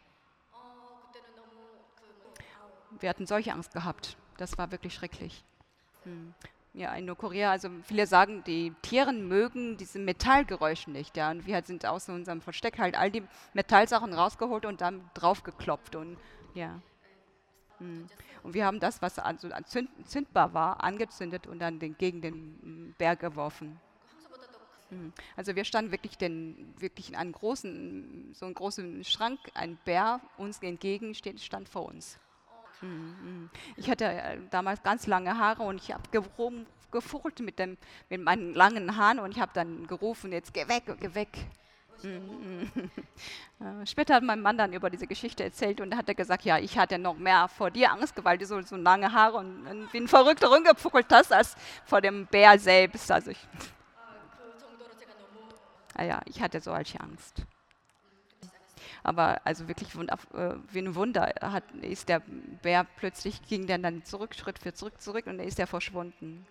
wir 3.00 3.10
hatten 3.10 3.26
solche 3.26 3.54
Angst 3.54 3.74
gehabt. 3.74 4.18
Das 4.38 4.58
war 4.58 4.72
wirklich 4.72 4.94
schrecklich. 4.94 5.44
Hm. 6.04 6.34
Ja, 6.74 6.94
in 6.94 7.06
Nordkorea, 7.06 7.52
also 7.52 7.70
viele 7.84 8.06
sagen, 8.06 8.44
die 8.44 8.74
Tiere 8.82 9.14
mögen 9.14 9.78
diese 9.78 9.98
Metallgeräusche 9.98 10.92
nicht. 10.92 11.16
Ja, 11.16 11.32
und 11.32 11.46
wir 11.46 11.62
sind 11.64 11.86
aus 11.86 12.10
unserem 12.10 12.42
Versteck 12.42 12.80
halt 12.80 12.96
all 12.96 13.10
die 13.10 13.24
Metallsachen 13.54 14.14
rausgeholt 14.14 14.66
und 14.66 14.82
dann 14.82 15.10
draufgeklopft. 15.14 15.96
Und 15.96 16.18
ja. 16.54 16.82
Hm. 17.78 18.08
Und 18.44 18.54
wir 18.54 18.66
haben 18.66 18.80
das, 18.80 19.02
was 19.02 19.20
also 19.20 19.50
zündbar 20.06 20.54
war, 20.54 20.84
angezündet 20.84 21.48
und 21.48 21.60
dann 21.60 21.80
den, 21.80 21.98
gegen 21.98 22.22
den 22.22 22.94
Berg 22.98 23.22
geworfen. 23.22 23.80
Hm. 24.90 25.14
Also 25.36 25.56
wir 25.56 25.64
standen 25.64 25.92
wirklich, 25.92 26.18
den, 26.18 26.74
wirklich 26.78 27.10
in 27.10 27.16
einem 27.16 27.32
großen, 27.32 28.34
so 28.34 28.46
einem 28.46 28.54
großen 28.54 29.04
Schrank, 29.04 29.40
ein 29.54 29.78
Bär 29.86 30.20
uns 30.38 30.60
entgegen 30.60 31.16
stand 31.16 31.70
vor 31.70 31.86
uns. 31.86 32.20
Mhm. 32.82 33.50
Ich 33.78 33.90
hatte 33.90 34.06
äh, 34.06 34.38
damals 34.52 34.84
ganz 34.84 35.08
lange 35.08 35.38
Haare 35.38 35.64
und 35.64 35.82
ich 35.82 35.92
habe 35.92 36.04
gefuchtelt 36.92 37.40
mit, 37.40 37.80
mit 38.10 38.22
meinen 38.22 38.54
langen 38.54 38.98
Haaren 38.98 39.20
und 39.20 39.32
ich 39.32 39.40
habe 39.40 39.52
dann 39.54 39.88
gerufen, 39.88 40.32
jetzt 40.32 40.54
geh 40.54 40.68
weg, 40.68 40.84
geh 41.00 41.14
weg. 41.14 41.30
Mhm. 42.04 42.70
Später 43.86 44.16
hat 44.16 44.24
mein 44.24 44.42
Mann 44.42 44.58
dann 44.58 44.74
über 44.74 44.90
diese 44.90 45.08
Geschichte 45.08 45.44
erzählt 45.44 45.82
und 45.82 45.96
hat 45.96 46.08
er 46.08 46.16
gesagt, 46.16 46.44
ja, 46.44 46.58
ich 46.58 46.78
hatte 46.78 47.00
noch 47.00 47.18
mehr 47.18 47.48
vor 47.48 47.72
dir 47.72 47.92
Angst, 47.92 48.14
weil 48.24 48.38
du 48.38 48.46
so, 48.46 48.62
so 48.62 48.76
lange 48.76 49.12
Haare 49.12 49.38
und, 49.38 49.68
und 49.68 49.94
wie 49.94 49.98
ein 49.98 50.08
Verrückter 50.08 50.48
rumgefuchtelt 50.48 51.12
hast, 51.12 51.34
als 51.34 51.56
vor 51.86 52.02
dem 52.02 52.28
Bär 52.28 52.60
selbst. 52.60 53.10
Also 53.12 53.32
ich, 53.32 53.48
ah 55.96 56.04
ja, 56.04 56.22
ich 56.26 56.42
hatte 56.42 56.60
solche 56.60 57.00
Angst. 57.00 57.46
Aber 59.06 59.40
also 59.46 59.68
wirklich 59.68 59.90
äh, 59.94 60.56
wie 60.72 60.80
ein 60.80 60.96
Wunder 60.96 61.32
hat, 61.40 61.64
ist 61.82 62.10
der 62.10 62.24
Bär 62.64 62.88
plötzlich, 62.98 63.40
ging 63.48 63.68
der 63.68 63.78
dann 63.78 64.04
zurück, 64.04 64.34
Schritt 64.34 64.58
für 64.58 64.74
zurück, 64.74 65.00
zurück 65.00 65.28
und 65.28 65.38
dann 65.38 65.48
ist 65.48 65.60
er 65.60 65.68
verschwunden. 65.68 66.48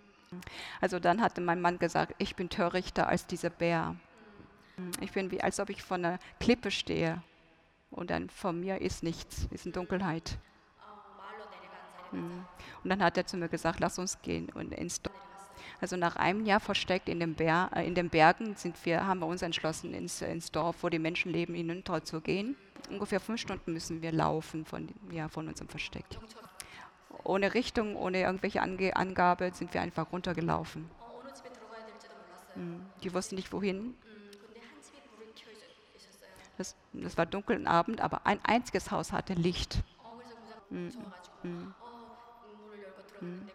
Also 0.81 1.01
dann 1.01 1.21
hatte 1.21 1.41
mein 1.41 1.61
Mann 1.61 1.81
gesagt, 1.81 2.15
ich 2.19 2.37
bin 2.37 2.49
törichter 2.49 3.09
als 3.09 3.27
dieser 3.27 3.51
Bär. 3.51 3.97
Ich 5.01 5.11
bin 5.11 5.33
wie, 5.33 5.41
als 5.41 5.59
ob 5.59 5.69
ich 5.69 5.83
vor 5.83 5.97
einer 5.97 6.21
Klippe 6.39 6.71
stehe 6.71 7.23
und 7.91 8.11
dann 8.11 8.31
vor 8.31 8.53
mir 8.53 8.81
ist 8.81 9.03
nichts, 9.03 9.49
ist 9.51 9.67
in 9.67 9.73
Dunkelheit. 9.73 10.39
Hm. 12.11 12.45
Und 12.85 12.91
dann 12.91 13.03
hat 13.03 13.17
er 13.17 13.27
zu 13.27 13.37
mir 13.37 13.49
gesagt, 13.49 13.81
lass 13.81 13.99
uns 13.99 14.23
gehen 14.23 14.49
und 14.51 14.73
ins 14.73 15.03
Dorf. 15.03 15.24
Also 15.81 15.97
nach 15.97 16.17
einem 16.17 16.47
Jahr 16.47 16.61
versteckt 16.61 17.09
in, 17.09 17.21
dem 17.21 17.35
Ber 17.35 17.71
äh, 17.75 17.87
in 17.87 17.95
den 17.95 18.09
Bergen 18.09 18.55
sind 18.57 18.77
wir, 18.85 19.07
haben 19.07 19.21
wir 19.21 19.27
uns 19.27 19.43
entschlossen, 19.43 19.93
ins, 19.93 20.23
ins 20.23 20.51
Dorf, 20.51 20.77
wo 20.83 20.89
die 20.89 20.99
Menschen 20.99 21.33
leben, 21.33 21.55
hinunter 21.55 22.03
zu 22.05 22.21
gehen. 22.21 22.57
Ungefähr 22.91 23.21
fünf 23.21 23.41
Stunden 23.41 23.73
müssen 23.73 24.03
wir 24.03 24.13
laufen 24.13 24.65
von, 24.65 24.89
ja, 25.11 25.29
von 25.29 25.49
unserem 25.49 25.69
Versteck. 25.69 26.05
Ohne 27.23 27.55
Richtung, 27.55 27.97
ohne 27.97 28.21
irgendwelche 28.21 28.61
Ange 28.61 28.95
Angabe 28.97 29.51
sind 29.55 29.73
wir 29.73 29.81
einfach 29.81 30.13
runtergelaufen. 30.13 30.91
Hm. 32.55 32.85
Die 33.03 33.13
wussten 33.13 33.37
nicht 33.37 33.53
wohin. 33.53 33.95
Das, 36.57 36.77
das 36.93 37.17
war 37.17 37.27
dunkel 37.27 37.57
am 37.57 37.67
Abend, 37.67 38.01
aber 38.01 38.27
ein 38.27 38.39
einziges 38.45 38.91
Haus 38.91 39.13
hatte 39.13 39.35
Licht. 39.35 39.83
Hm. 40.71 40.93
Hm. 41.43 41.75
hm. 43.19 43.49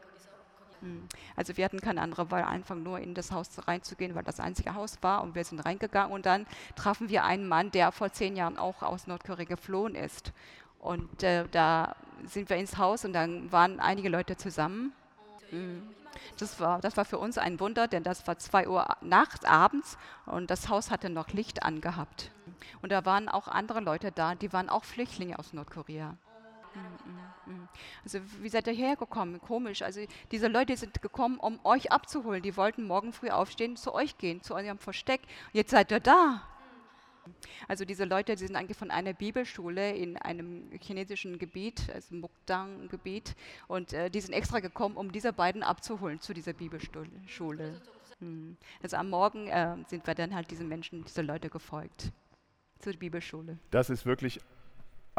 Hm. 0.81 1.07
Also 1.35 1.57
wir 1.57 1.65
hatten 1.65 1.79
keine 1.79 2.01
andere 2.01 2.31
Wahl, 2.31 2.43
einfach 2.43 2.75
nur 2.75 2.99
in 2.99 3.13
das 3.13 3.31
Haus 3.31 3.49
reinzugehen, 3.67 4.15
weil 4.15 4.23
das 4.23 4.39
einzige 4.39 4.75
Haus 4.75 4.97
war 5.01 5.23
und 5.23 5.35
wir 5.35 5.43
sind 5.43 5.59
reingegangen 5.59 6.13
und 6.13 6.25
dann 6.25 6.45
trafen 6.75 7.09
wir 7.09 7.23
einen 7.23 7.47
Mann, 7.47 7.71
der 7.71 7.91
vor 7.91 8.11
zehn 8.11 8.35
Jahren 8.35 8.57
auch 8.57 8.81
aus 8.81 9.07
Nordkorea 9.07 9.45
geflohen 9.45 9.95
ist. 9.95 10.31
Und 10.79 11.23
äh, 11.23 11.45
da 11.51 11.95
sind 12.25 12.49
wir 12.49 12.57
ins 12.57 12.77
Haus 12.77 13.03
und 13.05 13.13
dann 13.13 13.51
waren 13.51 13.79
einige 13.79 14.09
Leute 14.09 14.37
zusammen. 14.37 14.93
Mhm. 15.51 15.83
Das 16.37 16.59
war, 16.59 16.79
das 16.79 16.97
war 16.97 17.05
für 17.05 17.17
uns 17.17 17.37
ein 17.37 17.59
Wunder, 17.59 17.87
denn 17.87 18.03
das 18.03 18.27
war 18.27 18.37
zwei 18.37 18.67
Uhr 18.67 18.85
nachts, 19.01 19.45
abends 19.45 19.97
und 20.25 20.49
das 20.49 20.69
Haus 20.69 20.91
hatte 20.91 21.09
noch 21.09 21.29
Licht 21.29 21.63
angehabt. 21.63 22.31
Und 22.81 22.91
da 22.91 23.05
waren 23.05 23.29
auch 23.29 23.47
andere 23.47 23.79
Leute 23.79 24.11
da, 24.11 24.35
die 24.35 24.51
waren 24.53 24.69
auch 24.69 24.83
Flüchtlinge 24.83 25.37
aus 25.39 25.53
Nordkorea. 25.53 26.17
Mm, 26.75 27.51
mm, 27.51 27.53
mm. 27.53 27.69
Also 28.03 28.19
wie 28.41 28.49
seid 28.49 28.67
ihr 28.67 28.73
hergekommen? 28.73 29.41
Komisch. 29.41 29.81
Also 29.81 30.01
diese 30.31 30.47
Leute 30.47 30.77
sind 30.77 31.01
gekommen, 31.01 31.39
um 31.39 31.59
euch 31.63 31.91
abzuholen. 31.91 32.41
Die 32.41 32.55
wollten 32.57 32.83
morgen 32.83 33.13
früh 33.13 33.29
aufstehen, 33.29 33.75
zu 33.75 33.93
euch 33.93 34.17
gehen, 34.17 34.41
zu 34.41 34.55
eurem 34.55 34.77
Versteck. 34.77 35.21
Jetzt 35.53 35.71
seid 35.71 35.91
ihr 35.91 35.99
da. 35.99 36.41
Also 37.67 37.85
diese 37.85 38.05
Leute, 38.05 38.35
die 38.35 38.45
sind 38.47 38.55
eigentlich 38.55 38.77
von 38.77 38.89
einer 38.89 39.13
Bibelschule 39.13 39.91
in 39.95 40.17
einem 40.17 40.71
chinesischen 40.81 41.37
Gebiet, 41.37 41.87
also 41.93 42.15
Mukdang-Gebiet, 42.15 43.35
und 43.67 43.93
äh, 43.93 44.09
die 44.09 44.21
sind 44.21 44.33
extra 44.33 44.59
gekommen, 44.59 44.97
um 44.97 45.11
diese 45.11 45.31
beiden 45.31 45.61
abzuholen 45.61 46.19
zu 46.21 46.33
dieser 46.33 46.53
Bibelschule. 46.53 47.11
Also 48.81 48.97
am 48.97 49.09
Morgen 49.09 49.47
äh, 49.47 49.75
sind 49.87 50.07
wir 50.07 50.15
dann 50.15 50.33
halt 50.33 50.49
diesen 50.49 50.67
Menschen, 50.67 51.05
diese 51.05 51.21
Leute 51.21 51.49
gefolgt. 51.49 52.11
zur 52.79 52.93
Bibelschule. 52.93 53.59
Das 53.71 53.89
ist 53.89 54.05
wirklich 54.05 54.39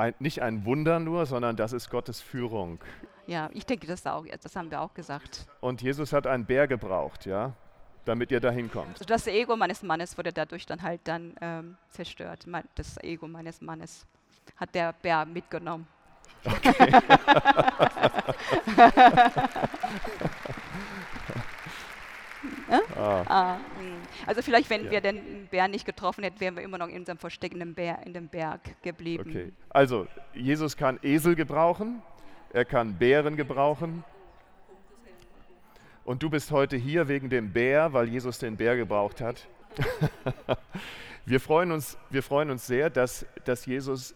ein, 0.00 0.14
nicht 0.18 0.42
ein 0.42 0.64
Wunder 0.64 0.98
nur, 0.98 1.26
sondern 1.26 1.56
das 1.56 1.72
ist 1.72 1.90
Gottes 1.90 2.20
Führung. 2.20 2.78
Ja, 3.26 3.50
ich 3.52 3.66
denke, 3.66 3.86
das, 3.86 4.04
auch, 4.06 4.24
das 4.26 4.56
haben 4.56 4.70
wir 4.70 4.80
auch 4.80 4.94
gesagt. 4.94 5.46
Und 5.60 5.82
Jesus 5.82 6.12
hat 6.12 6.26
einen 6.26 6.44
Bär 6.44 6.66
gebraucht, 6.66 7.26
ja, 7.26 7.52
damit 8.04 8.32
ihr 8.32 8.40
dahin 8.40 8.70
kommt. 8.70 8.94
Also 8.94 9.04
das 9.04 9.26
Ego 9.26 9.56
meines 9.56 9.82
Mannes 9.82 10.16
wurde 10.18 10.32
dadurch 10.32 10.66
dann 10.66 10.82
halt 10.82 11.00
dann 11.04 11.34
ähm, 11.40 11.76
zerstört. 11.90 12.46
Das 12.74 12.96
Ego 13.02 13.28
meines 13.28 13.60
Mannes 13.60 14.06
hat 14.56 14.74
der 14.74 14.92
Bär 14.94 15.24
mitgenommen. 15.26 15.86
Okay. 16.44 16.74
ah. 22.70 23.24
Ah, 23.28 23.56
also 24.26 24.42
vielleicht, 24.42 24.70
wenn 24.70 24.86
ja. 24.86 24.90
wir 24.90 25.00
den 25.00 25.48
Bär 25.50 25.68
nicht 25.68 25.84
getroffen 25.84 26.24
hätten, 26.24 26.40
wären 26.40 26.56
wir 26.56 26.62
immer 26.62 26.78
noch 26.78 26.88
in 26.88 26.98
unserem 26.98 27.18
Versteck 27.18 27.52
in 27.52 27.60
dem, 27.60 27.74
Bär, 27.74 28.04
in 28.04 28.12
dem 28.12 28.28
Berg 28.28 28.60
geblieben. 28.82 29.30
Okay. 29.30 29.52
Also 29.70 30.06
Jesus 30.34 30.76
kann 30.76 30.98
Esel 31.02 31.34
gebrauchen, 31.34 32.02
er 32.52 32.64
kann 32.64 32.94
Bären 32.94 33.36
gebrauchen. 33.36 34.04
Und 36.04 36.22
du 36.22 36.30
bist 36.30 36.50
heute 36.50 36.76
hier 36.76 37.08
wegen 37.08 37.30
dem 37.30 37.52
Bär, 37.52 37.92
weil 37.92 38.08
Jesus 38.08 38.38
den 38.38 38.56
Bär 38.56 38.76
gebraucht 38.76 39.20
hat. 39.20 39.46
wir, 41.24 41.40
freuen 41.40 41.70
uns, 41.70 41.96
wir 42.08 42.22
freuen 42.22 42.50
uns 42.50 42.66
sehr, 42.66 42.90
dass, 42.90 43.26
dass 43.44 43.66
Jesus 43.66 44.14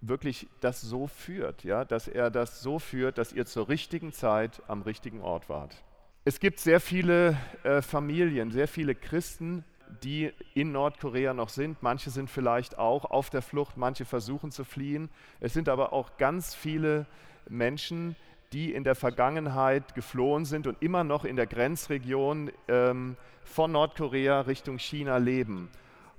wirklich 0.00 0.46
das 0.60 0.80
so 0.80 1.06
führt, 1.06 1.64
ja, 1.64 1.84
dass 1.84 2.08
er 2.08 2.30
das 2.30 2.60
so 2.60 2.78
führt, 2.78 3.18
dass 3.18 3.32
ihr 3.32 3.46
zur 3.46 3.68
richtigen 3.68 4.12
Zeit 4.12 4.62
am 4.68 4.82
richtigen 4.82 5.20
Ort 5.20 5.48
wart. 5.48 5.82
Es 6.22 6.38
gibt 6.38 6.60
sehr 6.60 6.80
viele 6.80 7.38
äh, 7.62 7.80
Familien, 7.80 8.50
sehr 8.50 8.68
viele 8.68 8.94
Christen, 8.94 9.64
die 10.02 10.30
in 10.52 10.70
Nordkorea 10.70 11.32
noch 11.32 11.48
sind. 11.48 11.82
Manche 11.82 12.10
sind 12.10 12.28
vielleicht 12.28 12.76
auch 12.78 13.06
auf 13.06 13.30
der 13.30 13.40
Flucht, 13.40 13.78
manche 13.78 14.04
versuchen 14.04 14.50
zu 14.50 14.64
fliehen. 14.64 15.08
Es 15.40 15.54
sind 15.54 15.66
aber 15.70 15.94
auch 15.94 16.18
ganz 16.18 16.54
viele 16.54 17.06
Menschen, 17.48 18.16
die 18.52 18.74
in 18.74 18.84
der 18.84 18.96
Vergangenheit 18.96 19.94
geflohen 19.94 20.44
sind 20.44 20.66
und 20.66 20.82
immer 20.82 21.04
noch 21.04 21.24
in 21.24 21.36
der 21.36 21.46
Grenzregion 21.46 22.50
ähm, 22.68 23.16
von 23.42 23.72
Nordkorea 23.72 24.42
Richtung 24.42 24.78
China 24.78 25.16
leben. 25.16 25.70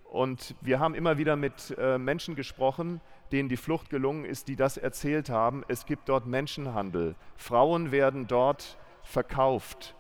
Und 0.05 0.55
wir 0.61 0.79
haben 0.79 0.95
immer 0.95 1.19
wieder 1.19 1.35
mit 1.35 1.75
äh, 1.77 1.99
Menschen 1.99 2.33
gesprochen, 2.33 3.01
denen 3.31 3.49
die 3.49 3.57
Flucht 3.57 3.91
gelungen 3.91 4.25
ist, 4.25 4.47
die 4.47 4.55
das 4.55 4.77
erzählt 4.77 5.29
haben. 5.29 5.63
Es 5.67 5.85
gibt 5.85 6.09
dort 6.09 6.25
Menschenhandel. 6.25 7.13
Frauen 7.37 7.91
werden 7.91 8.25
dort 8.25 8.79
verkauft, 9.03 9.95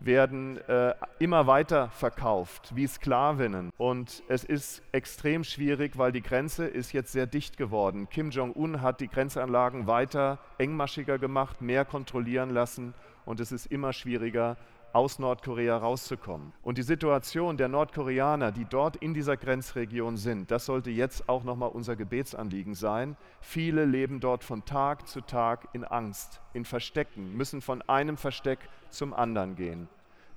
werden 0.00 0.58
äh, 0.68 0.94
immer 1.18 1.46
weiter 1.46 1.88
verkauft 1.90 2.72
wie 2.74 2.86
Sklavinnen. 2.86 3.70
Und 3.78 4.22
es 4.28 4.44
ist 4.44 4.82
extrem 4.92 5.44
schwierig, 5.44 5.96
weil 5.96 6.12
die 6.12 6.22
Grenze 6.22 6.66
ist 6.66 6.92
jetzt 6.92 7.12
sehr 7.12 7.26
dicht 7.26 7.56
geworden. 7.56 8.08
Kim 8.10 8.30
Jong-un 8.30 8.82
hat 8.82 9.00
die 9.00 9.08
Grenzanlagen 9.08 9.86
weiter 9.86 10.38
engmaschiger 10.58 11.18
gemacht, 11.18 11.62
mehr 11.62 11.84
kontrollieren 11.84 12.50
lassen 12.50 12.94
und 13.24 13.40
es 13.40 13.52
ist 13.52 13.66
immer 13.66 13.92
schwieriger, 13.92 14.56
aus 14.96 15.18
Nordkorea 15.18 15.76
rauszukommen. 15.76 16.54
Und 16.62 16.78
die 16.78 16.82
Situation 16.82 17.58
der 17.58 17.68
Nordkoreaner, 17.68 18.50
die 18.50 18.64
dort 18.64 18.96
in 18.96 19.12
dieser 19.12 19.36
Grenzregion 19.36 20.16
sind, 20.16 20.50
das 20.50 20.64
sollte 20.64 20.88
jetzt 20.90 21.28
auch 21.28 21.44
nochmal 21.44 21.68
unser 21.68 21.96
Gebetsanliegen 21.96 22.74
sein. 22.74 23.14
Viele 23.42 23.84
leben 23.84 24.20
dort 24.20 24.42
von 24.42 24.64
Tag 24.64 25.06
zu 25.06 25.20
Tag 25.20 25.68
in 25.74 25.84
Angst, 25.84 26.40
in 26.54 26.64
Verstecken, 26.64 27.36
müssen 27.36 27.60
von 27.60 27.82
einem 27.82 28.16
Versteck 28.16 28.58
zum 28.88 29.12
anderen 29.12 29.54
gehen. 29.54 29.86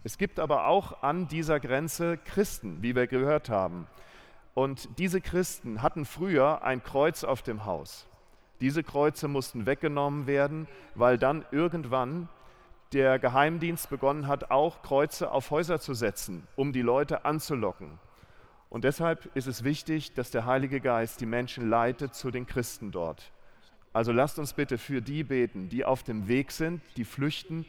Es 0.03 0.17
gibt 0.17 0.41
aber 0.41 0.67
auch 0.67 1.03
an 1.03 1.29
dieser 1.29 1.61
Grenze 1.61 2.17
Christen, 2.17 2.83
wie 2.83 2.97
wir 2.97 3.07
gehört 3.07 3.49
haben. 3.49 3.87
Und 4.55 4.89
diese 4.99 5.21
Christen 5.21 5.81
hatten 5.81 6.03
früher 6.03 6.63
ein 6.63 6.83
Kreuz 6.83 7.23
auf 7.23 7.43
dem 7.43 7.63
Haus. 7.63 8.07
Diese 8.59 8.83
Kreuze 8.83 9.29
mussten 9.29 9.65
weggenommen 9.65 10.27
werden, 10.27 10.67
weil 10.95 11.17
dann 11.17 11.45
irgendwann 11.51 12.27
der 12.93 13.19
Geheimdienst 13.19 13.89
begonnen 13.89 14.28
hat, 14.28 14.52
auch 14.52 14.82
Kreuze 14.82 15.32
auf 15.32 15.52
Häuser 15.52 15.80
zu 15.80 15.93
setzen, 15.93 16.47
um 16.56 16.73
die 16.73 16.82
Leute 16.82 17.25
anzulocken. 17.25 17.99
Und 18.69 18.84
deshalb 18.84 19.30
ist 19.36 19.47
es 19.47 19.63
wichtig, 19.63 20.13
dass 20.13 20.32
der 20.32 20.45
Heilige 20.45 20.80
Geist 20.80 21.21
die 21.21 21.25
Menschen 21.25 21.69
leitet 21.69 22.13
zu 22.13 22.32
den 22.32 22.45
Christen 22.45 22.91
dort. 22.91 23.32
Also 23.93 24.12
lasst 24.12 24.38
uns 24.38 24.54
bitte 24.54 24.78
für 24.78 25.02
die 25.02 25.23
beten, 25.23 25.69
die 25.69 25.86
auf 25.86 26.04
dem 26.04 26.28
Weg 26.28 26.52
sind, 26.52 26.82
die 26.95 27.06
flüchten, 27.06 27.65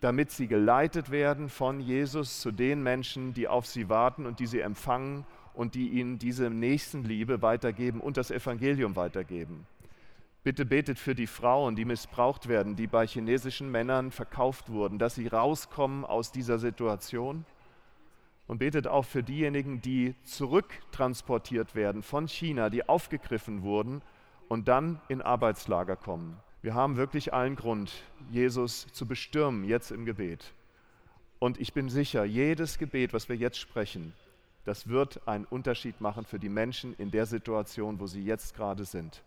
damit 0.00 0.30
sie 0.30 0.48
geleitet 0.48 1.10
werden 1.10 1.48
von 1.48 1.80
Jesus 1.80 2.40
zu 2.40 2.50
den 2.50 2.82
Menschen, 2.82 3.34
die 3.34 3.46
auf 3.46 3.66
sie 3.66 3.88
warten 3.88 4.26
und 4.26 4.40
die 4.40 4.46
sie 4.46 4.60
empfangen 4.60 5.24
und 5.54 5.74
die 5.74 5.88
ihnen 5.88 6.18
diese 6.18 6.50
Nächstenliebe 6.50 7.42
weitergeben 7.42 8.00
und 8.00 8.16
das 8.16 8.30
Evangelium 8.30 8.96
weitergeben. 8.96 9.66
Bitte 10.42 10.64
betet 10.64 10.98
für 10.98 11.14
die 11.14 11.26
Frauen, 11.26 11.76
die 11.76 11.84
missbraucht 11.84 12.48
werden, 12.48 12.74
die 12.74 12.86
bei 12.86 13.06
chinesischen 13.06 13.70
Männern 13.70 14.10
verkauft 14.10 14.70
wurden, 14.70 14.98
dass 14.98 15.14
sie 15.14 15.26
rauskommen 15.26 16.04
aus 16.06 16.32
dieser 16.32 16.58
Situation. 16.58 17.44
Und 18.46 18.58
betet 18.58 18.86
auch 18.88 19.04
für 19.04 19.22
diejenigen, 19.22 19.80
die 19.80 20.14
zurücktransportiert 20.24 21.74
werden 21.74 22.02
von 22.02 22.26
China, 22.26 22.70
die 22.70 22.88
aufgegriffen 22.88 23.62
wurden 23.62 24.02
und 24.48 24.66
dann 24.66 25.00
in 25.08 25.22
Arbeitslager 25.22 25.94
kommen. 25.94 26.36
Wir 26.62 26.74
haben 26.74 26.96
wirklich 26.96 27.32
allen 27.32 27.54
Grund, 27.54 27.92
Jesus 28.30 28.86
zu 28.92 29.06
bestürmen, 29.06 29.64
jetzt 29.64 29.92
im 29.92 30.04
Gebet. 30.04 30.52
Und 31.38 31.60
ich 31.60 31.72
bin 31.72 31.88
sicher, 31.88 32.24
jedes 32.24 32.78
Gebet, 32.78 33.12
was 33.12 33.28
wir 33.28 33.36
jetzt 33.36 33.58
sprechen, 33.58 34.14
das 34.64 34.88
wird 34.88 35.26
einen 35.28 35.44
Unterschied 35.44 36.00
machen 36.00 36.24
für 36.24 36.38
die 36.38 36.48
Menschen 36.48 36.94
in 36.94 37.10
der 37.10 37.26
Situation, 37.26 38.00
wo 38.00 38.06
sie 38.06 38.22
jetzt 38.22 38.54
gerade 38.54 38.84
sind. 38.84 39.22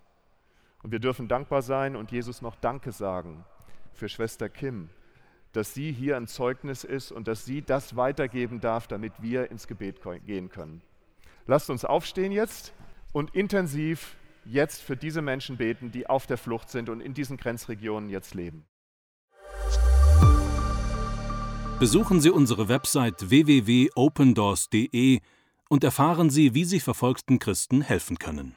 Und 0.83 0.91
wir 0.91 0.99
dürfen 0.99 1.27
dankbar 1.27 1.61
sein 1.61 1.95
und 1.95 2.11
Jesus 2.11 2.41
noch 2.41 2.55
Danke 2.57 2.91
sagen 2.91 3.45
für 3.93 4.09
Schwester 4.09 4.49
Kim, 4.49 4.89
dass 5.53 5.73
sie 5.73 5.91
hier 5.91 6.17
ein 6.17 6.27
Zeugnis 6.27 6.83
ist 6.83 7.11
und 7.11 7.27
dass 7.27 7.45
sie 7.45 7.61
das 7.61 7.95
weitergeben 7.95 8.59
darf, 8.59 8.87
damit 8.87 9.13
wir 9.21 9.49
ins 9.49 9.67
Gebet 9.67 10.01
gehen 10.25 10.49
können. 10.49 10.81
Lasst 11.47 11.69
uns 11.69 11.85
aufstehen 11.85 12.31
jetzt 12.31 12.73
und 13.13 13.33
intensiv 13.33 14.17
jetzt 14.45 14.81
für 14.81 14.97
diese 14.97 15.21
Menschen 15.21 15.55
beten, 15.57 15.91
die 15.91 16.07
auf 16.07 16.27
der 16.27 16.37
Flucht 16.37 16.69
sind 16.69 16.89
und 16.89 16.99
in 16.99 17.13
diesen 17.13 17.37
Grenzregionen 17.37 18.09
jetzt 18.09 18.33
leben. 18.33 18.65
Besuchen 21.79 22.19
Sie 22.21 22.29
unsere 22.29 22.67
Website 22.69 23.29
www.opendoors.de 23.29 25.21
und 25.69 25.83
erfahren 25.83 26.29
Sie, 26.29 26.53
wie 26.53 26.65
Sie 26.65 26.79
verfolgten 26.79 27.39
Christen 27.39 27.81
helfen 27.81 28.19
können. 28.19 28.55